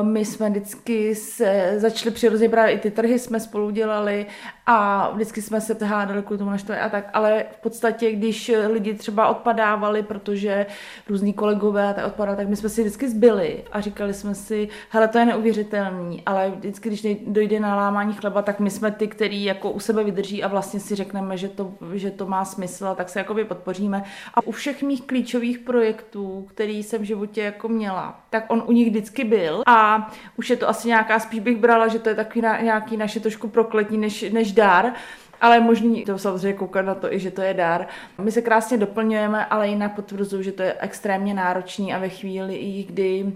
my 0.01 0.25
jsme 0.25 0.49
vždycky 0.49 1.15
se 1.15 1.73
začali 1.77 2.11
přirozeně 2.11 2.49
právě 2.49 2.73
i 2.73 2.79
ty 2.79 2.91
trhy 2.91 3.19
jsme 3.19 3.39
spolu 3.39 3.69
dělali 3.69 4.25
a 4.65 5.09
vždycky 5.13 5.41
jsme 5.41 5.61
se 5.61 5.85
hádali 5.85 6.23
kvůli 6.23 6.37
tomu 6.37 6.51
naštve 6.51 6.79
a 6.79 6.89
tak, 6.89 7.09
ale 7.13 7.45
v 7.51 7.61
podstatě, 7.61 8.11
když 8.11 8.51
lidi 8.67 8.93
třeba 8.93 9.27
odpadávali, 9.27 10.03
protože 10.03 10.65
různí 11.09 11.33
kolegové 11.33 11.93
tak 11.93 12.05
odpadali, 12.05 12.37
tak 12.37 12.47
my 12.47 12.55
jsme 12.55 12.69
si 12.69 12.81
vždycky 12.81 13.09
zbyli 13.09 13.63
a 13.71 13.81
říkali 13.81 14.13
jsme 14.13 14.35
si, 14.35 14.69
hele, 14.89 15.07
to 15.07 15.17
je 15.17 15.25
neuvěřitelný, 15.25 16.23
ale 16.25 16.51
vždycky, 16.55 16.89
když 16.89 17.07
dojde 17.27 17.59
na 17.59 17.75
lámání 17.75 18.13
chleba, 18.13 18.41
tak 18.41 18.59
my 18.59 18.69
jsme 18.69 18.91
ty, 18.91 19.07
který 19.07 19.43
jako 19.43 19.71
u 19.71 19.79
sebe 19.79 20.03
vydrží 20.03 20.43
a 20.43 20.47
vlastně 20.47 20.79
si 20.79 20.95
řekneme, 20.95 21.37
že 21.37 21.47
to, 21.47 21.73
že 21.93 22.11
to 22.11 22.25
má 22.25 22.45
smysl, 22.45 22.93
tak 22.97 23.09
se 23.09 23.19
jakoby 23.19 23.45
podpoříme. 23.45 24.03
A 24.33 24.47
u 24.47 24.51
všech 24.51 24.83
mých 24.83 25.01
klíčových 25.01 25.59
projektů, 25.59 26.47
který 26.49 26.83
jsem 26.83 27.01
v 27.01 27.05
životě 27.05 27.41
jako 27.41 27.67
měla, 27.67 28.19
tak 28.29 28.45
on 28.47 28.63
u 28.67 28.71
nich 28.71 28.89
vždycky 28.89 29.23
byl 29.23 29.63
a 29.67 30.11
už 30.37 30.49
je 30.49 30.55
to 30.55 30.69
asi 30.69 30.87
nějaká, 30.87 31.19
spíš 31.19 31.39
bych 31.39 31.57
brala, 31.57 31.87
že 31.87 31.99
to 31.99 32.09
je 32.09 32.15
takový 32.15 32.41
na, 32.41 32.61
nějaký 32.61 32.97
naše 32.97 33.19
trošku 33.19 33.47
prokletí 33.47 33.97
než, 33.97 34.25
než 34.31 34.51
dár, 34.51 34.93
ale 35.41 35.59
možný 35.59 36.03
to 36.05 36.17
samozřejmě 36.17 36.53
koukat 36.53 36.85
na 36.85 36.95
to 36.95 37.13
i, 37.13 37.19
že 37.19 37.31
to 37.31 37.41
je 37.41 37.53
dár. 37.53 37.87
My 38.21 38.31
se 38.31 38.41
krásně 38.41 38.77
doplňujeme, 38.77 39.45
ale 39.45 39.67
jinak 39.67 39.95
potvrzuju, 39.95 40.43
že 40.43 40.51
to 40.51 40.63
je 40.63 40.75
extrémně 40.79 41.33
náročný 41.33 41.93
a 41.93 41.99
ve 41.99 42.09
chvíli, 42.09 42.85
kdy 42.87 43.33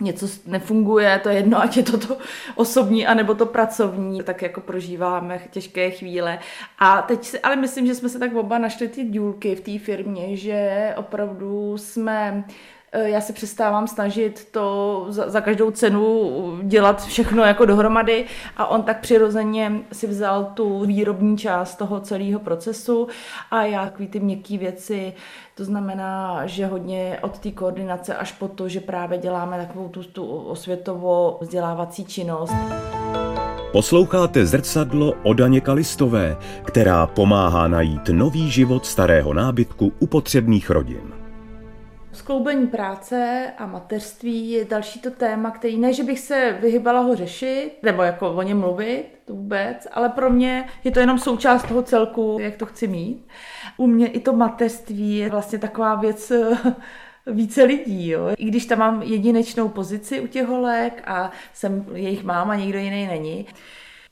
něco 0.00 0.26
nefunguje, 0.46 1.20
to 1.22 1.28
je 1.28 1.34
jedno, 1.34 1.62
ať 1.62 1.76
je 1.76 1.82
to 1.82 1.98
to 1.98 2.16
osobní, 2.54 3.06
anebo 3.06 3.34
to 3.34 3.46
pracovní, 3.46 4.22
tak 4.22 4.42
jako 4.42 4.60
prožíváme 4.60 5.40
těžké 5.50 5.90
chvíle. 5.90 6.38
A 6.78 7.02
teď 7.02 7.24
si, 7.24 7.40
ale 7.40 7.56
myslím, 7.56 7.86
že 7.86 7.94
jsme 7.94 8.08
se 8.08 8.18
tak 8.18 8.34
oba 8.34 8.58
našli 8.58 8.88
ty 8.88 9.04
důlky 9.04 9.54
v 9.54 9.60
té 9.60 9.78
firmě, 9.78 10.36
že 10.36 10.92
opravdu 10.96 11.78
jsme 11.78 12.44
já 12.92 13.20
se 13.20 13.32
přestávám 13.32 13.88
snažit 13.88 14.48
to 14.50 15.06
za, 15.08 15.30
za 15.30 15.40
každou 15.40 15.70
cenu 15.70 16.58
dělat 16.62 17.04
všechno 17.04 17.42
jako 17.42 17.64
dohromady 17.64 18.24
a 18.56 18.66
on 18.66 18.82
tak 18.82 19.00
přirozeně 19.00 19.72
si 19.92 20.06
vzal 20.06 20.44
tu 20.54 20.86
výrobní 20.86 21.38
část 21.38 21.76
toho 21.76 22.00
celého 22.00 22.40
procesu 22.40 23.08
a 23.50 23.64
já 23.64 23.84
takový 23.84 24.08
ty 24.08 24.20
měkké 24.20 24.58
věci, 24.58 25.12
to 25.54 25.64
znamená, 25.64 26.46
že 26.46 26.66
hodně 26.66 27.18
od 27.22 27.38
té 27.38 27.50
koordinace 27.50 28.16
až 28.16 28.32
po 28.32 28.48
to, 28.48 28.68
že 28.68 28.80
právě 28.80 29.18
děláme 29.18 29.58
takovou 29.66 29.88
tu, 29.88 30.02
tu 30.02 30.26
osvětovou 30.26 31.38
vzdělávací 31.40 32.04
činnost. 32.04 32.54
Posloucháte 33.72 34.46
zrcadlo 34.46 35.14
o 35.22 35.34
Daně 35.34 35.60
Kalistové, 35.60 36.36
která 36.64 37.06
pomáhá 37.06 37.68
najít 37.68 38.08
nový 38.12 38.50
život 38.50 38.86
starého 38.86 39.34
nábytku 39.34 39.92
u 39.98 40.06
potřebných 40.06 40.70
rodin. 40.70 41.29
Skloubení 42.12 42.66
práce 42.66 43.46
a 43.58 43.66
mateřství 43.66 44.50
je 44.50 44.64
další 44.64 45.00
to 45.00 45.10
téma, 45.10 45.50
který 45.50 45.78
ne, 45.78 45.92
že 45.92 46.02
bych 46.02 46.18
se 46.18 46.58
vyhybala 46.60 47.00
ho 47.00 47.16
řešit, 47.16 47.70
nebo 47.82 48.02
jako 48.02 48.32
o 48.32 48.42
něm 48.42 48.60
mluvit, 48.60 49.04
to 49.24 49.34
vůbec, 49.34 49.86
ale 49.92 50.08
pro 50.08 50.30
mě 50.30 50.68
je 50.84 50.90
to 50.90 51.00
jenom 51.00 51.18
součást 51.18 51.68
toho 51.68 51.82
celku, 51.82 52.38
jak 52.40 52.56
to 52.56 52.66
chci 52.66 52.86
mít. 52.86 53.28
U 53.76 53.86
mě 53.86 54.06
i 54.06 54.20
to 54.20 54.32
mateřství 54.32 55.16
je 55.16 55.30
vlastně 55.30 55.58
taková 55.58 55.94
věc 55.94 56.32
více 57.26 57.62
lidí. 57.64 58.08
Jo. 58.08 58.30
I 58.38 58.44
když 58.44 58.66
tam 58.66 58.78
mám 58.78 59.02
jedinečnou 59.02 59.68
pozici 59.68 60.20
u 60.20 60.26
těch 60.26 60.46
holek 60.46 61.02
a 61.06 61.30
jsem 61.52 61.86
jejich 61.94 62.24
máma, 62.24 62.56
nikdo 62.56 62.78
jiný 62.78 63.06
není. 63.06 63.46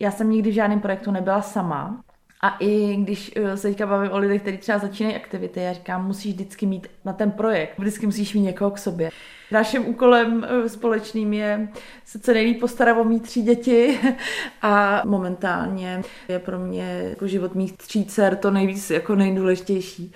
Já 0.00 0.10
jsem 0.10 0.30
nikdy 0.30 0.50
v 0.50 0.54
žádném 0.54 0.80
projektu 0.80 1.10
nebyla 1.10 1.42
sama. 1.42 2.04
A 2.40 2.56
i 2.60 2.96
když 2.96 3.32
eh, 3.36 3.56
se 3.56 3.68
teďka 3.68 3.86
bavím 3.86 4.12
o 4.12 4.18
lidech, 4.18 4.42
kteří 4.42 4.58
třeba 4.58 4.78
začínají 4.78 5.16
aktivity, 5.16 5.60
já 5.60 5.72
říkám, 5.72 6.06
musíš 6.06 6.34
vždycky 6.34 6.66
mít 6.66 6.86
na 7.04 7.12
ten 7.12 7.30
projekt, 7.30 7.78
vždycky 7.78 8.06
musíš 8.06 8.34
mít 8.34 8.40
někoho 8.40 8.70
k 8.70 8.78
sobě. 8.78 9.10
Naším 9.50 9.86
úkolem 9.88 10.46
eh, 10.48 10.68
společným 10.68 11.32
je 11.32 11.68
se 12.04 12.18
co 12.18 12.32
nejlíp 12.32 12.60
postarat 12.60 12.96
o 12.96 13.04
mít 13.04 13.22
tři 13.22 13.42
děti 13.42 13.98
a 14.62 15.02
momentálně 15.04 16.02
je 16.28 16.38
pro 16.38 16.58
mě 16.58 17.06
jako 17.08 17.26
život 17.26 17.54
mých 17.54 17.76
tří 17.76 18.04
dcer 18.04 18.36
to 18.36 18.50
nejvíc 18.50 18.90
jako 18.90 19.14
nejdůležitější. 19.14 20.12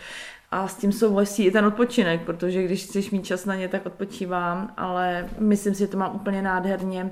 A 0.51 0.69
s 0.69 0.77
tím 0.77 0.93
souvisí 0.93 1.47
i 1.47 1.51
ten 1.51 1.67
odpočinek, 1.67 2.21
protože 2.21 2.63
když 2.63 2.85
chceš 2.85 3.11
mít 3.11 3.27
čas 3.27 3.45
na 3.45 3.55
ně, 3.55 3.69
tak 3.69 3.87
odpočívám, 3.87 4.75
ale 4.77 5.29
myslím 5.39 5.75
si, 5.75 5.81
že 5.81 5.87
to 5.87 5.99
mám 5.99 6.15
úplně 6.15 6.43
nádherně 6.43 7.11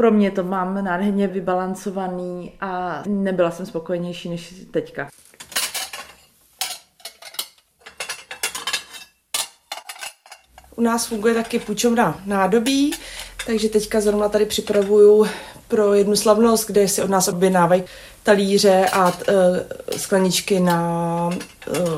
pro 0.00 0.10
mě 0.10 0.30
to 0.30 0.44
mám 0.44 0.84
nádherně 0.84 1.26
vybalancovaný 1.26 2.52
a 2.60 3.02
nebyla 3.06 3.50
jsem 3.50 3.66
spokojenější 3.66 4.28
než 4.28 4.54
teďka. 4.70 5.08
U 10.76 10.82
nás 10.82 11.06
funguje 11.06 11.34
taky 11.34 11.58
půjčovna 11.58 12.20
nádobí, 12.26 12.94
takže 13.46 13.68
teďka 13.68 14.00
zrovna 14.00 14.28
tady 14.28 14.46
připravuju 14.46 15.26
pro 15.68 15.94
jednu 15.94 16.16
slavnost, 16.16 16.66
kde 16.66 16.88
si 16.88 17.02
od 17.02 17.10
nás 17.10 17.28
objednávají 17.28 17.82
talíře 18.22 18.86
a 18.92 19.08
uh, 19.08 19.14
skleničky 19.96 20.60
na 20.60 21.26
uh, 21.28 21.36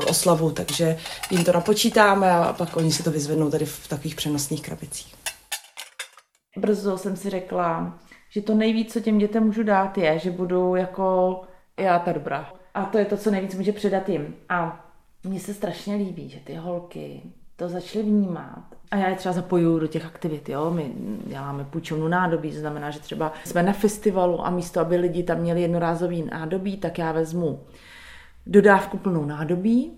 oslavu, 0.07 0.51
takže 0.51 0.97
jim 1.29 1.43
to 1.43 1.51
napočítáme 1.51 2.31
a 2.31 2.53
pak 2.53 2.77
oni 2.77 2.91
si 2.91 3.03
to 3.03 3.11
vyzvednou 3.11 3.49
tady 3.49 3.65
v 3.65 3.87
takových 3.87 4.15
přenosných 4.15 4.61
krabicích 4.61 5.22
brzo 6.57 6.97
jsem 6.97 7.15
si 7.15 7.29
řekla, 7.29 7.99
že 8.29 8.41
to 8.41 8.55
nejvíc, 8.55 8.93
co 8.93 8.99
těm 8.99 9.17
dětem 9.17 9.43
můžu 9.43 9.63
dát, 9.63 9.97
je, 9.97 10.19
že 10.19 10.31
budu 10.31 10.75
jako 10.75 11.41
já 11.79 11.99
ta 11.99 12.11
dobrá. 12.11 12.53
A 12.73 12.85
to 12.85 12.97
je 12.97 13.05
to, 13.05 13.17
co 13.17 13.31
nejvíc 13.31 13.55
může 13.55 13.71
předat 13.71 14.09
jim. 14.09 14.35
A 14.49 14.85
mně 15.23 15.39
se 15.39 15.53
strašně 15.53 15.95
líbí, 15.95 16.29
že 16.29 16.39
ty 16.39 16.55
holky 16.55 17.21
to 17.55 17.69
začaly 17.69 18.05
vnímat. 18.05 18.63
A 18.91 18.95
já 18.95 19.09
je 19.09 19.15
třeba 19.15 19.33
zapojuju 19.33 19.79
do 19.79 19.87
těch 19.87 20.05
aktivit, 20.05 20.49
jo. 20.49 20.71
My 20.71 20.91
děláme 21.27 21.63
půjčovnu 21.63 22.07
nádobí, 22.07 22.51
to 22.51 22.59
znamená, 22.59 22.91
že 22.91 22.99
třeba 22.99 23.33
jsme 23.45 23.63
na 23.63 23.73
festivalu 23.73 24.45
a 24.45 24.49
místo, 24.49 24.79
aby 24.79 24.95
lidi 24.95 25.23
tam 25.23 25.37
měli 25.37 25.61
jednorázový 25.61 26.23
nádobí, 26.31 26.77
tak 26.77 26.97
já 26.97 27.11
vezmu 27.11 27.63
dodávku 28.45 28.97
plnou 28.97 29.25
nádobí, 29.25 29.97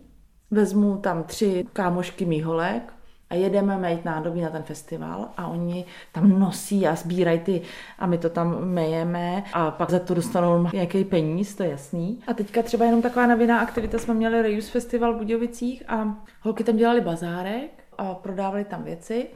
vezmu 0.52 0.98
tam 0.98 1.24
tři 1.24 1.66
kámošky 1.74 2.26
mých 2.26 2.46
holek, 2.46 2.94
a 3.30 3.36
jedeme 3.36 3.78
mít 3.78 4.06
nádobí 4.06 4.42
na 4.42 4.50
ten 4.50 4.64
festival 4.64 5.30
a 5.38 5.48
oni 5.48 5.86
tam 6.12 6.40
nosí 6.40 6.88
a 6.88 6.96
sbírají 6.96 7.40
ty 7.40 7.62
a 8.00 8.06
my 8.06 8.18
to 8.18 8.30
tam 8.30 8.66
mejeme 8.66 9.44
a 9.54 9.72
pak 9.72 9.90
za 9.90 10.00
to 10.00 10.14
dostanou 10.14 10.68
nějaký 10.74 11.04
peníz, 11.04 11.56
to 11.56 11.64
je 11.64 11.70
jasný. 11.70 12.20
A 12.28 12.34
teďka 12.34 12.62
třeba 12.62 12.86
jenom 12.86 13.02
taková 13.02 13.28
noviná 13.28 13.60
aktivita, 13.60 13.98
jsme 13.98 14.14
měli 14.14 14.42
Reuse 14.42 14.72
Festival 14.72 15.14
v 15.14 15.18
Budějovicích 15.18 15.84
a 15.88 16.16
holky 16.42 16.64
tam 16.64 16.78
dělali 16.78 17.02
bazárek 17.02 17.84
a 17.98 18.14
prodávali 18.14 18.66
tam 18.66 18.84
věci. 18.84 19.28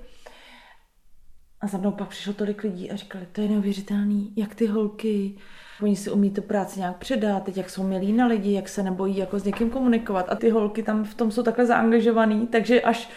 A 1.61 1.67
za 1.67 1.77
mnou 1.77 1.91
pak 1.91 2.07
přišlo 2.07 2.33
tolik 2.33 2.63
lidí 2.63 2.91
a 2.91 2.95
říkali, 2.95 3.27
to 3.31 3.41
je 3.41 3.47
neuvěřitelný, 3.47 4.33
jak 4.35 4.55
ty 4.55 4.67
holky, 4.67 5.35
oni 5.81 5.95
si 5.95 6.11
umí 6.11 6.31
tu 6.31 6.41
práci 6.41 6.79
nějak 6.79 6.97
předat, 6.97 7.43
teď 7.43 7.57
jak 7.57 7.69
jsou 7.69 7.83
milí 7.83 8.13
na 8.13 8.25
lidi, 8.25 8.53
jak 8.53 8.69
se 8.69 8.83
nebojí 8.83 9.17
jako 9.17 9.39
s 9.39 9.43
někým 9.43 9.69
komunikovat 9.69 10.25
a 10.29 10.35
ty 10.35 10.49
holky 10.49 10.83
tam 10.83 11.03
v 11.03 11.13
tom 11.13 11.31
jsou 11.31 11.43
takhle 11.43 11.65
zaangažovaný, 11.65 12.47
takže 12.47 12.81
až 12.81 13.09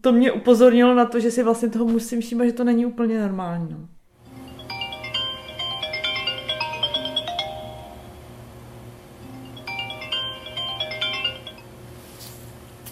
to 0.00 0.12
mě 0.12 0.32
upozornilo 0.32 0.94
na 0.94 1.04
to, 1.04 1.20
že 1.20 1.30
si 1.30 1.42
vlastně 1.42 1.68
toho 1.68 1.84
musím 1.84 2.20
všímat, 2.20 2.46
že 2.46 2.52
to 2.52 2.64
není 2.64 2.86
úplně 2.86 3.20
normální. 3.20 3.68
No. 3.70 3.78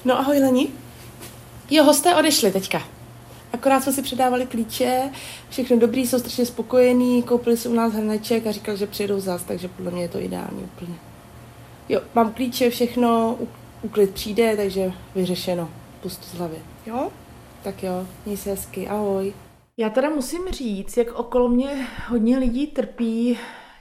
No 0.05 0.19
ahoj 0.19 0.39
Leni. 0.39 0.69
Jo, 1.71 1.85
hosté 1.85 2.15
odešli 2.15 2.53
teďka. 2.53 2.83
Akorát 3.53 3.83
jsme 3.83 3.93
si 3.93 4.03
předávali 4.03 4.47
klíče, 4.47 5.11
všechno 5.49 5.79
dobrý, 5.79 6.07
jsou 6.07 6.19
strašně 6.19 6.47
spokojení, 6.47 7.23
koupili 7.23 7.57
si 7.57 7.69
u 7.69 7.75
nás 7.75 7.93
hrneček 7.93 8.47
a 8.47 8.53
říkali, 8.53 8.79
že 8.79 8.87
přijedou 8.87 9.21
zás, 9.21 9.43
takže 9.43 9.69
podle 9.69 9.91
mě 9.91 10.03
je 10.03 10.09
to 10.09 10.21
ideální 10.21 10.63
úplně. 10.63 10.95
Jo, 11.89 12.01
mám 12.15 12.33
klíče, 12.33 12.71
všechno, 12.71 13.39
uklid 13.83 14.11
přijde, 14.11 14.57
takže 14.57 14.93
vyřešeno 15.15 15.80
hlavy. 16.37 16.59
Jo? 16.87 17.11
Tak 17.63 17.83
jo, 17.83 18.07
měj 18.27 18.37
se 18.37 18.51
hezky, 18.51 18.89
ahoj. 18.89 19.33
Já 19.77 19.91
teda 19.91 20.11
musím 20.11 20.49
říct, 20.51 20.97
jak 20.97 21.13
okolo 21.13 21.49
mě 21.49 21.87
hodně 22.09 22.39
lidí 22.39 22.67
trpí 22.67 23.39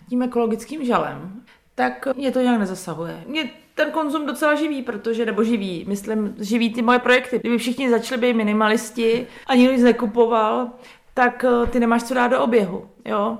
tím 0.09 0.21
ekologickým 0.21 0.85
žalem, 0.85 1.43
tak 1.75 2.07
mě 2.15 2.31
to 2.31 2.41
nějak 2.41 2.59
nezasahuje. 2.59 3.23
Mě 3.27 3.49
ten 3.75 3.91
konzum 3.91 4.25
docela 4.25 4.55
živí, 4.55 4.81
protože, 4.81 5.25
nebo 5.25 5.43
živí, 5.43 5.85
myslím, 5.87 6.35
živí 6.39 6.73
ty 6.73 6.81
moje 6.81 6.99
projekty. 6.99 7.39
Kdyby 7.39 7.57
všichni 7.57 7.89
začali 7.89 8.21
být 8.21 8.33
minimalisti 8.33 9.27
a 9.47 9.55
nikdo 9.55 9.73
nic 9.73 9.83
nekupoval, 9.83 10.69
tak 11.13 11.43
eh, 11.43 11.67
ty 11.67 11.79
nemáš 11.79 12.03
co 12.03 12.13
dát 12.13 12.27
do 12.27 12.43
oběhu, 12.43 12.89
jo. 13.05 13.37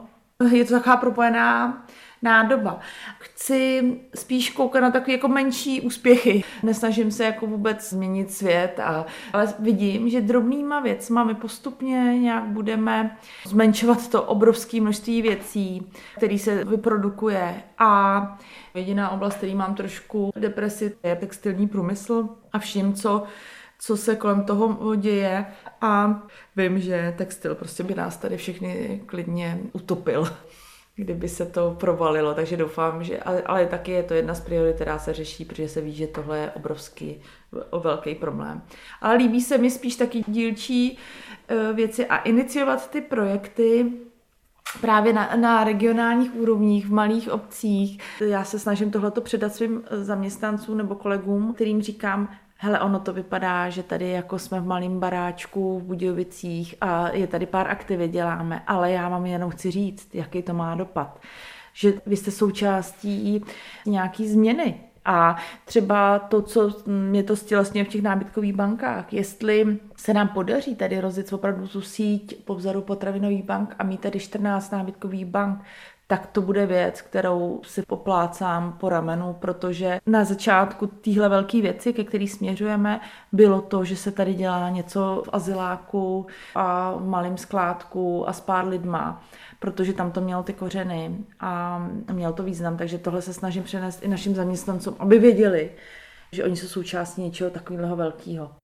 Je 0.52 0.65
to 0.65 0.74
taková 0.74 0.98
propojená 0.98 1.86
nádoba. 2.21 2.79
Chci 3.19 3.82
spíš 4.15 4.49
koukat 4.49 4.82
na 4.82 4.91
takové 4.91 5.12
jako 5.12 5.27
menší 5.27 5.82
úspěchy. 5.82 6.43
Nesnažím 6.63 7.12
se 7.12 7.23
jako 7.23 7.47
vůbec 7.47 7.89
změnit 7.89 8.32
svět, 8.32 8.79
a, 8.84 9.05
ale 9.34 9.53
vidím, 9.60 10.10
že 10.10 10.21
drobnýma 10.21 10.79
věcma 10.79 11.23
my 11.23 11.36
postupně 11.36 12.19
nějak 12.19 12.43
budeme 12.43 13.17
zmenšovat 13.45 14.08
to 14.08 14.23
obrovské 14.23 14.82
množství 14.82 15.21
věcí, 15.21 15.91
které 16.17 16.38
se 16.38 16.65
vyprodukuje. 16.65 17.63
A 17.77 18.39
jediná 18.73 19.10
oblast, 19.10 19.36
který 19.36 19.55
mám 19.55 19.75
trošku 19.75 20.32
depresi, 20.36 20.95
je 21.03 21.15
textilní 21.15 21.67
průmysl 21.67 22.29
a 22.53 22.60
vším, 22.60 22.93
co 22.93 23.23
co 23.82 23.97
se 23.97 24.15
kolem 24.15 24.43
toho 24.43 24.95
děje 24.95 25.45
a 25.82 26.21
vím, 26.55 26.79
že 26.79 27.13
textil 27.17 27.55
prostě 27.55 27.84
by 27.84 27.95
nás 27.95 28.17
tady 28.17 28.38
všechny 28.38 29.01
klidně 29.05 29.60
utopil 29.73 30.27
kdyby 31.00 31.30
se 31.30 31.46
to 31.46 31.76
provalilo, 31.80 32.34
takže 32.34 32.58
doufám, 32.58 33.04
že, 33.04 33.20
ale, 33.20 33.42
ale 33.42 33.66
taky 33.66 33.92
je 33.92 34.04
to 34.04 34.14
jedna 34.14 34.34
z 34.34 34.42
priorit, 34.42 34.76
která 34.76 35.00
se 35.00 35.14
řeší, 35.14 35.46
protože 35.46 35.70
se 35.70 35.82
ví, 35.82 35.94
že 35.94 36.08
tohle 36.08 36.40
je 36.40 36.52
obrovský, 36.52 37.22
velký 37.84 38.16
problém. 38.16 38.62
Ale 39.02 39.16
líbí 39.16 39.42
se 39.42 39.58
mi 39.58 39.72
spíš 39.72 39.96
taky 39.96 40.24
dílčí 40.28 40.98
e, 41.48 41.74
věci 41.74 42.06
a 42.06 42.18
iniciovat 42.18 42.90
ty 42.90 43.02
projekty 43.02 43.92
právě 44.82 45.14
na, 45.14 45.36
na 45.36 45.64
regionálních 45.64 46.36
úrovních, 46.36 46.88
v 46.88 46.92
malých 46.92 47.32
obcích. 47.32 48.02
Já 48.22 48.44
se 48.44 48.60
snažím 48.60 48.92
tohleto 48.92 49.22
předat 49.22 49.56
svým 49.56 49.84
zaměstnancům 49.92 50.78
nebo 50.78 50.96
kolegům, 50.96 51.54
kterým 51.54 51.82
říkám, 51.82 52.30
hele, 52.62 52.80
ono 52.80 53.00
to 53.00 53.13
vypadá, 53.13 53.69
že 53.69 53.84
tady 53.84 54.10
jako 54.10 54.39
jsme 54.39 54.60
v 54.60 54.65
malém 54.65 55.00
baráčku 55.00 55.80
v 55.80 55.84
Budějovicích 55.84 56.76
a 56.82 57.10
je 57.10 57.28
tady 57.28 57.45
pár 57.45 57.67
aktivit 57.67 58.12
děláme, 58.12 58.63
ale 58.67 58.91
já 58.91 59.10
vám 59.10 59.26
jenom 59.26 59.52
chci 59.52 59.72
říct, 59.72 60.15
jaký 60.15 60.41
to 60.41 60.54
má 60.54 60.76
dopad. 60.76 61.19
Že 61.74 61.93
vy 62.06 62.17
jste 62.17 62.32
součástí 62.32 63.43
nějaký 63.86 64.28
změny, 64.28 64.76
a 65.06 65.36
třeba 65.65 66.19
to, 66.19 66.41
co 66.41 66.72
mě 66.86 67.24
to 67.24 67.36
stělesně 67.36 67.84
v 67.84 67.88
těch 67.88 68.02
nábytkových 68.02 68.54
bankách, 68.54 69.13
jestli 69.13 69.78
se 69.98 70.13
nám 70.13 70.28
podaří 70.28 70.76
tady 70.76 71.00
rozjet 71.02 71.34
opravdu 71.34 71.67
tu 71.67 71.82
síť 71.82 72.45
po 72.45 72.56
vzoru 72.56 72.82
potravinových 72.82 73.43
bank 73.43 73.76
a 73.80 73.84
mít 73.84 74.02
tady 74.02 74.19
14 74.19 74.72
nábytkových 74.72 75.26
bank, 75.26 75.60
tak 76.12 76.28
to 76.28 76.41
bude 76.41 76.65
věc, 76.65 77.02
kterou 77.02 77.62
si 77.63 77.82
poplácám 77.82 78.74
po 78.80 78.89
ramenu, 78.89 79.34
protože 79.34 80.00
na 80.06 80.24
začátku 80.24 80.88
téhle 80.88 81.30
velké 81.30 81.62
věci, 81.62 81.93
ke 81.93 82.04
který 82.04 82.28
směřujeme, 82.28 83.02
bylo 83.32 83.62
to, 83.62 83.84
že 83.84 83.95
se 83.95 84.12
tady 84.12 84.34
dělá 84.34 84.69
něco 84.69 85.24
v 85.26 85.30
azyláku 85.32 86.28
a 86.56 86.91
v 86.91 87.08
malém 87.08 87.38
skládku 87.38 88.30
a 88.30 88.34
s 88.34 88.41
pár 88.41 88.67
lidma, 88.67 89.24
protože 89.60 89.93
tam 89.93 90.12
to 90.12 90.22
mělo 90.22 90.43
ty 90.43 90.54
kořeny 90.54 91.17
a 91.39 91.82
mělo 92.12 92.34
to 92.34 92.43
význam, 92.43 92.78
takže 92.78 92.98
tohle 92.98 93.22
se 93.22 93.34
snažím 93.34 93.63
přenést 93.63 94.04
i 94.04 94.08
našim 94.08 94.36
zaměstnancům, 94.36 94.95
aby 95.00 95.19
věděli, 95.19 95.72
že 96.32 96.43
oni 96.43 96.56
jsou 96.56 96.67
součástí 96.67 97.22
něčeho 97.22 97.50
takového 97.50 97.95
velkého. 97.95 98.59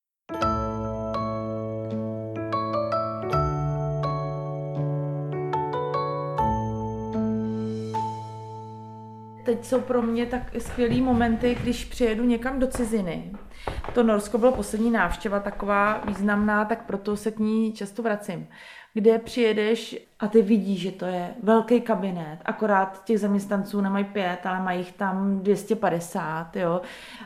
Teď 9.45 9.65
jsou 9.65 9.81
pro 9.81 10.01
mě 10.01 10.25
tak 10.25 10.41
skvělý 10.57 11.01
momenty, 11.01 11.57
když 11.61 11.85
přijedu 11.85 12.23
někam 12.23 12.59
do 12.59 12.67
ciziny. 12.67 13.31
To 13.93 14.03
Norsko 14.03 14.37
bylo 14.37 14.51
poslední 14.51 14.91
návštěva 14.91 15.39
taková 15.39 16.01
významná, 16.07 16.65
tak 16.65 16.85
proto 16.85 17.17
se 17.17 17.31
k 17.31 17.39
ní 17.39 17.73
často 17.73 18.03
vracím. 18.03 18.47
Kde 18.93 19.19
přijedeš 19.19 20.07
a 20.19 20.27
ty 20.27 20.41
vidíš, 20.41 20.81
že 20.81 20.91
to 20.91 21.05
je 21.05 21.33
velký 21.43 21.81
kabinet, 21.81 22.39
akorát 22.45 23.03
těch 23.05 23.19
zaměstnanců 23.19 23.81
nemají 23.81 24.05
pět, 24.05 24.39
ale 24.43 24.59
mají 24.59 24.79
jich 24.79 24.91
tam 24.91 25.39
250, 25.39 26.55
jo. 26.55 26.81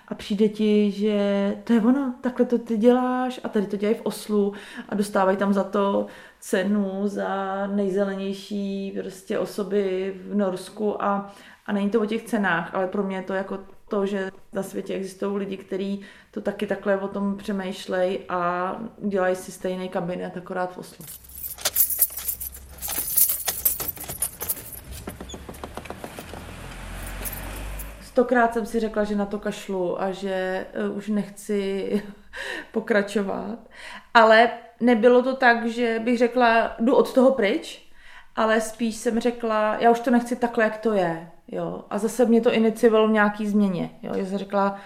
A 0.07 0.15
přijde 0.15 0.49
ti, 0.49 0.91
že 0.91 1.55
to 1.63 1.73
je 1.73 1.81
ono, 1.81 2.13
takhle 2.21 2.45
to 2.45 2.57
ty 2.57 2.77
děláš 2.77 3.39
a 3.43 3.49
tady 3.49 3.65
to 3.65 3.77
dělají 3.77 3.97
v 3.97 4.05
Oslu 4.05 4.53
a 4.89 4.95
dostávají 4.95 5.37
tam 5.37 5.53
za 5.53 5.63
to 5.63 6.07
cenu 6.39 7.01
za 7.03 7.67
nejzelenější 7.67 8.97
prostě 9.01 9.39
osoby 9.39 10.13
v 10.29 10.35
Norsku 10.35 11.03
a, 11.03 11.33
a 11.69 11.71
není 11.71 11.89
to 11.89 12.01
o 12.01 12.05
těch 12.05 12.23
cenách, 12.23 12.75
ale 12.75 12.87
pro 12.87 13.03
mě 13.03 13.15
je 13.15 13.23
to 13.23 13.33
jako 13.33 13.59
to, 13.87 14.05
že 14.05 14.31
na 14.53 14.63
světě 14.63 14.93
existují 14.93 15.37
lidi, 15.37 15.57
kteří 15.57 16.01
to 16.31 16.41
taky 16.41 16.67
takhle 16.67 16.99
o 16.99 17.07
tom 17.07 17.37
přemýšlejí 17.37 18.19
a 18.29 18.75
dělají 18.97 19.35
si 19.35 19.51
stejný 19.51 19.89
kabinet, 19.89 20.37
akorát 20.37 20.73
v 20.73 20.77
Oslu. 20.77 21.05
Stokrát 28.01 28.53
jsem 28.53 28.65
si 28.65 28.79
řekla, 28.79 29.03
že 29.03 29.15
na 29.15 29.25
to 29.25 29.39
kašlu 29.39 30.01
a 30.01 30.11
že 30.11 30.65
uh, 30.89 30.97
už 30.97 31.07
nechci 31.07 32.03
pokračovat. 32.71 33.59
Ale 34.13 34.49
nebylo 34.79 35.23
to 35.23 35.35
tak, 35.35 35.65
že 35.65 35.99
bych 36.03 36.17
řekla, 36.17 36.75
jdu 36.79 36.95
od 36.95 37.13
toho 37.13 37.31
pryč, 37.31 37.91
ale 38.35 38.61
spíš 38.61 38.95
jsem 38.95 39.19
řekla, 39.19 39.77
já 39.79 39.91
už 39.91 39.99
to 39.99 40.11
nechci 40.11 40.35
takhle, 40.35 40.63
jak 40.63 40.77
to 40.77 40.93
je. 40.93 41.31
Jo. 41.51 41.85
A 41.89 41.97
zase 41.97 42.25
mě 42.25 42.41
to 42.41 42.53
iniciovalo 42.53 43.07
v 43.07 43.11
nějaký 43.11 43.47
změně. 43.47 43.89
Jo. 44.03 44.13
Já 44.15 44.25
jsem 44.25 44.37
řekla, 44.37 44.79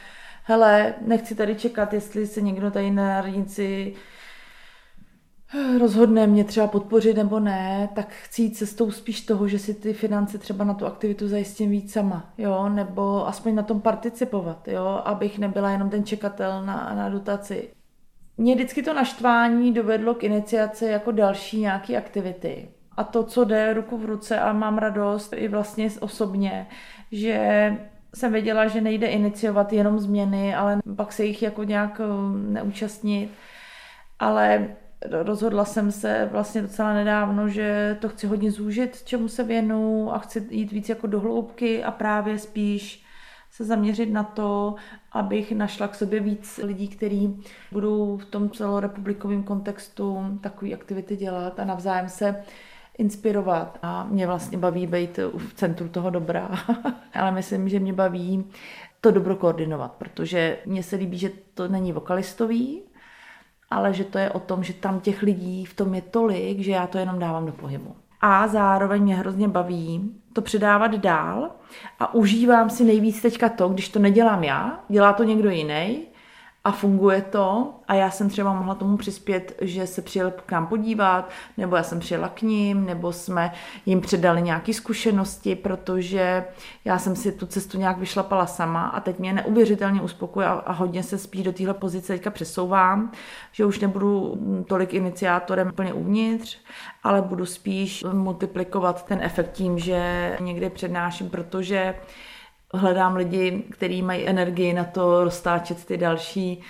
hele, 0.43 0.93
nechci 1.01 1.35
tady 1.35 1.55
čekat, 1.55 1.93
jestli 1.93 2.27
se 2.27 2.41
někdo 2.41 2.71
tady 2.71 2.91
na 2.91 3.21
radnici 3.21 3.95
rozhodne 5.79 6.27
mě 6.27 6.43
třeba 6.43 6.67
podpořit 6.67 7.17
nebo 7.17 7.39
ne, 7.39 7.89
tak 7.95 8.13
chci 8.13 8.41
jít 8.41 8.57
cestou 8.57 8.91
spíš 8.91 9.21
toho, 9.21 9.47
že 9.47 9.59
si 9.59 9.73
ty 9.73 9.93
finance 9.93 10.37
třeba 10.37 10.65
na 10.65 10.73
tu 10.73 10.85
aktivitu 10.85 11.27
zajistím 11.27 11.69
víc 11.69 11.93
sama, 11.93 12.33
jo, 12.37 12.69
nebo 12.69 13.27
aspoň 13.27 13.55
na 13.55 13.63
tom 13.63 13.81
participovat, 13.81 14.67
jo, 14.67 15.01
abych 15.05 15.39
nebyla 15.39 15.69
jenom 15.69 15.89
ten 15.89 16.05
čekatel 16.05 16.65
na, 16.65 16.93
na 16.95 17.09
dotaci. 17.09 17.69
Mě 18.37 18.55
vždycky 18.55 18.83
to 18.83 18.93
naštvání 18.93 19.73
dovedlo 19.73 20.15
k 20.15 20.23
iniciaci 20.23 20.85
jako 20.85 21.11
další 21.11 21.59
nějaké 21.59 21.97
aktivity 21.97 22.69
a 22.97 23.03
to, 23.03 23.23
co 23.23 23.43
jde 23.43 23.73
ruku 23.73 23.97
v 23.97 24.05
ruce 24.05 24.39
a 24.39 24.53
mám 24.53 24.77
radost 24.77 25.33
i 25.33 25.47
vlastně 25.47 25.89
osobně, 25.99 26.67
že 27.11 27.77
jsem 28.15 28.31
věděla, 28.31 28.67
že 28.67 28.81
nejde 28.81 29.07
iniciovat 29.07 29.73
jenom 29.73 29.99
změny, 29.99 30.55
ale 30.55 30.79
pak 30.95 31.13
se 31.13 31.25
jich 31.25 31.43
jako 31.43 31.63
nějak 31.63 32.01
eh, 32.03 32.07
neúčastnit. 32.51 33.29
Ale 34.19 34.67
rozhodla 35.11 35.65
jsem 35.65 35.91
se 35.91 36.29
vlastně 36.31 36.61
docela 36.61 36.93
nedávno, 36.93 37.49
že 37.49 37.97
to 38.01 38.09
chci 38.09 38.27
hodně 38.27 38.51
zúžit, 38.51 39.03
čemu 39.03 39.27
se 39.27 39.43
věnu 39.43 40.13
a 40.13 40.19
chci 40.19 40.47
jít 40.49 40.71
víc 40.71 40.89
jako 40.89 41.07
do 41.07 41.19
hloubky 41.19 41.83
a 41.83 41.91
právě 41.91 42.39
spíš 42.39 43.03
se 43.51 43.63
zaměřit 43.63 44.11
na 44.11 44.23
to, 44.23 44.75
abych 45.11 45.51
našla 45.51 45.87
k 45.87 45.95
sobě 45.95 46.19
víc 46.19 46.59
lidí, 46.63 46.87
kteří 46.87 47.43
budou 47.71 48.17
v 48.17 48.25
tom 48.25 48.49
celorepublikovém 48.49 49.43
kontextu 49.43 50.39
takové 50.41 50.73
aktivity 50.73 51.15
dělat 51.15 51.59
a 51.59 51.65
navzájem 51.65 52.09
se 52.09 52.43
inspirovat 52.97 53.79
a 53.81 54.03
mě 54.03 54.27
vlastně 54.27 54.57
baví 54.57 54.87
být 54.87 55.19
v 55.37 55.53
centru 55.53 55.89
toho 55.89 56.09
dobra, 56.09 56.49
ale 57.13 57.31
myslím, 57.31 57.69
že 57.69 57.79
mě 57.79 57.93
baví 57.93 58.45
to 59.01 59.11
dobro 59.11 59.35
koordinovat, 59.35 59.91
protože 59.91 60.57
mně 60.65 60.83
se 60.83 60.95
líbí, 60.95 61.17
že 61.17 61.31
to 61.53 61.67
není 61.67 61.91
vokalistový, 61.91 62.81
ale 63.69 63.93
že 63.93 64.03
to 64.03 64.17
je 64.17 64.29
o 64.29 64.39
tom, 64.39 64.63
že 64.63 64.73
tam 64.73 64.99
těch 64.99 65.21
lidí 65.21 65.65
v 65.65 65.73
tom 65.73 65.95
je 65.95 66.01
tolik, 66.01 66.59
že 66.59 66.71
já 66.71 66.87
to 66.87 66.97
jenom 66.97 67.19
dávám 67.19 67.45
do 67.45 67.51
pohybu. 67.51 67.95
A 68.21 68.47
zároveň 68.47 69.01
mě 69.01 69.15
hrozně 69.15 69.47
baví 69.47 70.11
to 70.33 70.41
předávat 70.41 70.95
dál 70.95 71.51
a 71.99 72.13
užívám 72.13 72.69
si 72.69 72.83
nejvíc 72.83 73.21
teďka 73.21 73.49
to, 73.49 73.69
když 73.69 73.89
to 73.89 73.99
nedělám 73.99 74.43
já, 74.43 74.79
dělá 74.89 75.13
to 75.13 75.23
někdo 75.23 75.49
jiný, 75.49 76.05
a 76.63 76.71
funguje 76.71 77.21
to. 77.21 77.73
A 77.87 77.93
já 77.93 78.11
jsem 78.11 78.29
třeba 78.29 78.53
mohla 78.53 78.75
tomu 78.75 78.97
přispět, 78.97 79.55
že 79.61 79.87
se 79.87 80.01
přijel 80.01 80.31
k 80.45 80.51
nám 80.51 80.67
podívat, 80.67 81.29
nebo 81.57 81.75
já 81.75 81.83
jsem 81.83 81.99
přijela 81.99 82.29
k 82.29 82.41
ním, 82.41 82.85
nebo 82.85 83.13
jsme 83.13 83.53
jim 83.85 84.01
předali 84.01 84.41
nějaké 84.41 84.73
zkušenosti, 84.73 85.55
protože 85.55 86.45
já 86.85 86.99
jsem 86.99 87.15
si 87.15 87.31
tu 87.31 87.45
cestu 87.45 87.77
nějak 87.77 87.97
vyšlapala 87.97 88.45
sama 88.45 88.87
a 88.87 88.99
teď 88.99 89.19
mě 89.19 89.33
neuvěřitelně 89.33 90.01
uspokuje 90.01 90.47
a, 90.47 90.51
a 90.51 90.71
hodně 90.71 91.03
se 91.03 91.17
spíš 91.17 91.43
do 91.43 91.53
téhle 91.53 91.73
pozice 91.73 92.13
teďka 92.13 92.31
přesouvám, 92.31 93.11
že 93.51 93.65
už 93.65 93.79
nebudu 93.79 94.37
tolik 94.67 94.93
iniciátorem 94.93 95.69
úplně 95.69 95.93
uvnitř, 95.93 96.57
ale 97.03 97.21
budu 97.21 97.45
spíš 97.45 98.05
multiplikovat 98.13 99.05
ten 99.05 99.19
efekt 99.21 99.51
tím, 99.51 99.79
že 99.79 100.37
někde 100.39 100.69
přednáším, 100.69 101.29
protože 101.29 101.95
hledám 102.73 103.15
lidi, 103.15 103.63
kteří 103.71 104.01
mají 104.01 104.27
energii 104.27 104.73
na 104.73 104.83
to 104.83 105.23
roztáčet 105.23 105.85
ty 105.85 105.97
další 105.97 106.61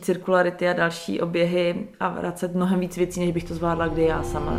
cirkularity 0.00 0.68
a 0.68 0.72
další 0.72 1.20
oběhy 1.20 1.88
a 2.00 2.08
vracet 2.08 2.54
mnohem 2.54 2.80
víc 2.80 2.96
věcí, 2.96 3.20
než 3.20 3.30
bych 3.30 3.44
to 3.44 3.54
zvládla 3.54 3.88
kdy 3.88 4.04
já 4.04 4.22
sama. 4.22 4.58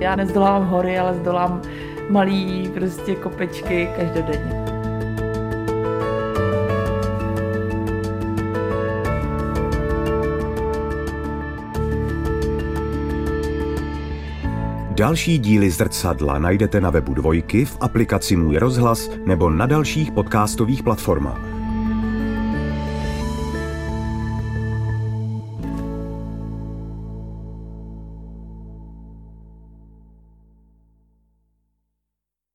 Já 0.00 0.16
nezdolám 0.16 0.66
hory, 0.66 0.98
ale 0.98 1.14
zdolám 1.14 1.62
malý 2.10 2.70
prostě 2.74 3.14
kopečky 3.14 3.88
každodenně. 3.96 4.65
Další 14.96 15.38
díly 15.38 15.70
zrcadla 15.70 16.38
najdete 16.38 16.80
na 16.80 16.90
webu 16.90 17.14
Dvojky, 17.14 17.64
v 17.64 17.76
aplikaci 17.80 18.36
Můj 18.36 18.56
rozhlas 18.56 19.10
nebo 19.26 19.50
na 19.50 19.66
dalších 19.66 20.12
podcastových 20.12 20.82
platformách. 20.82 21.55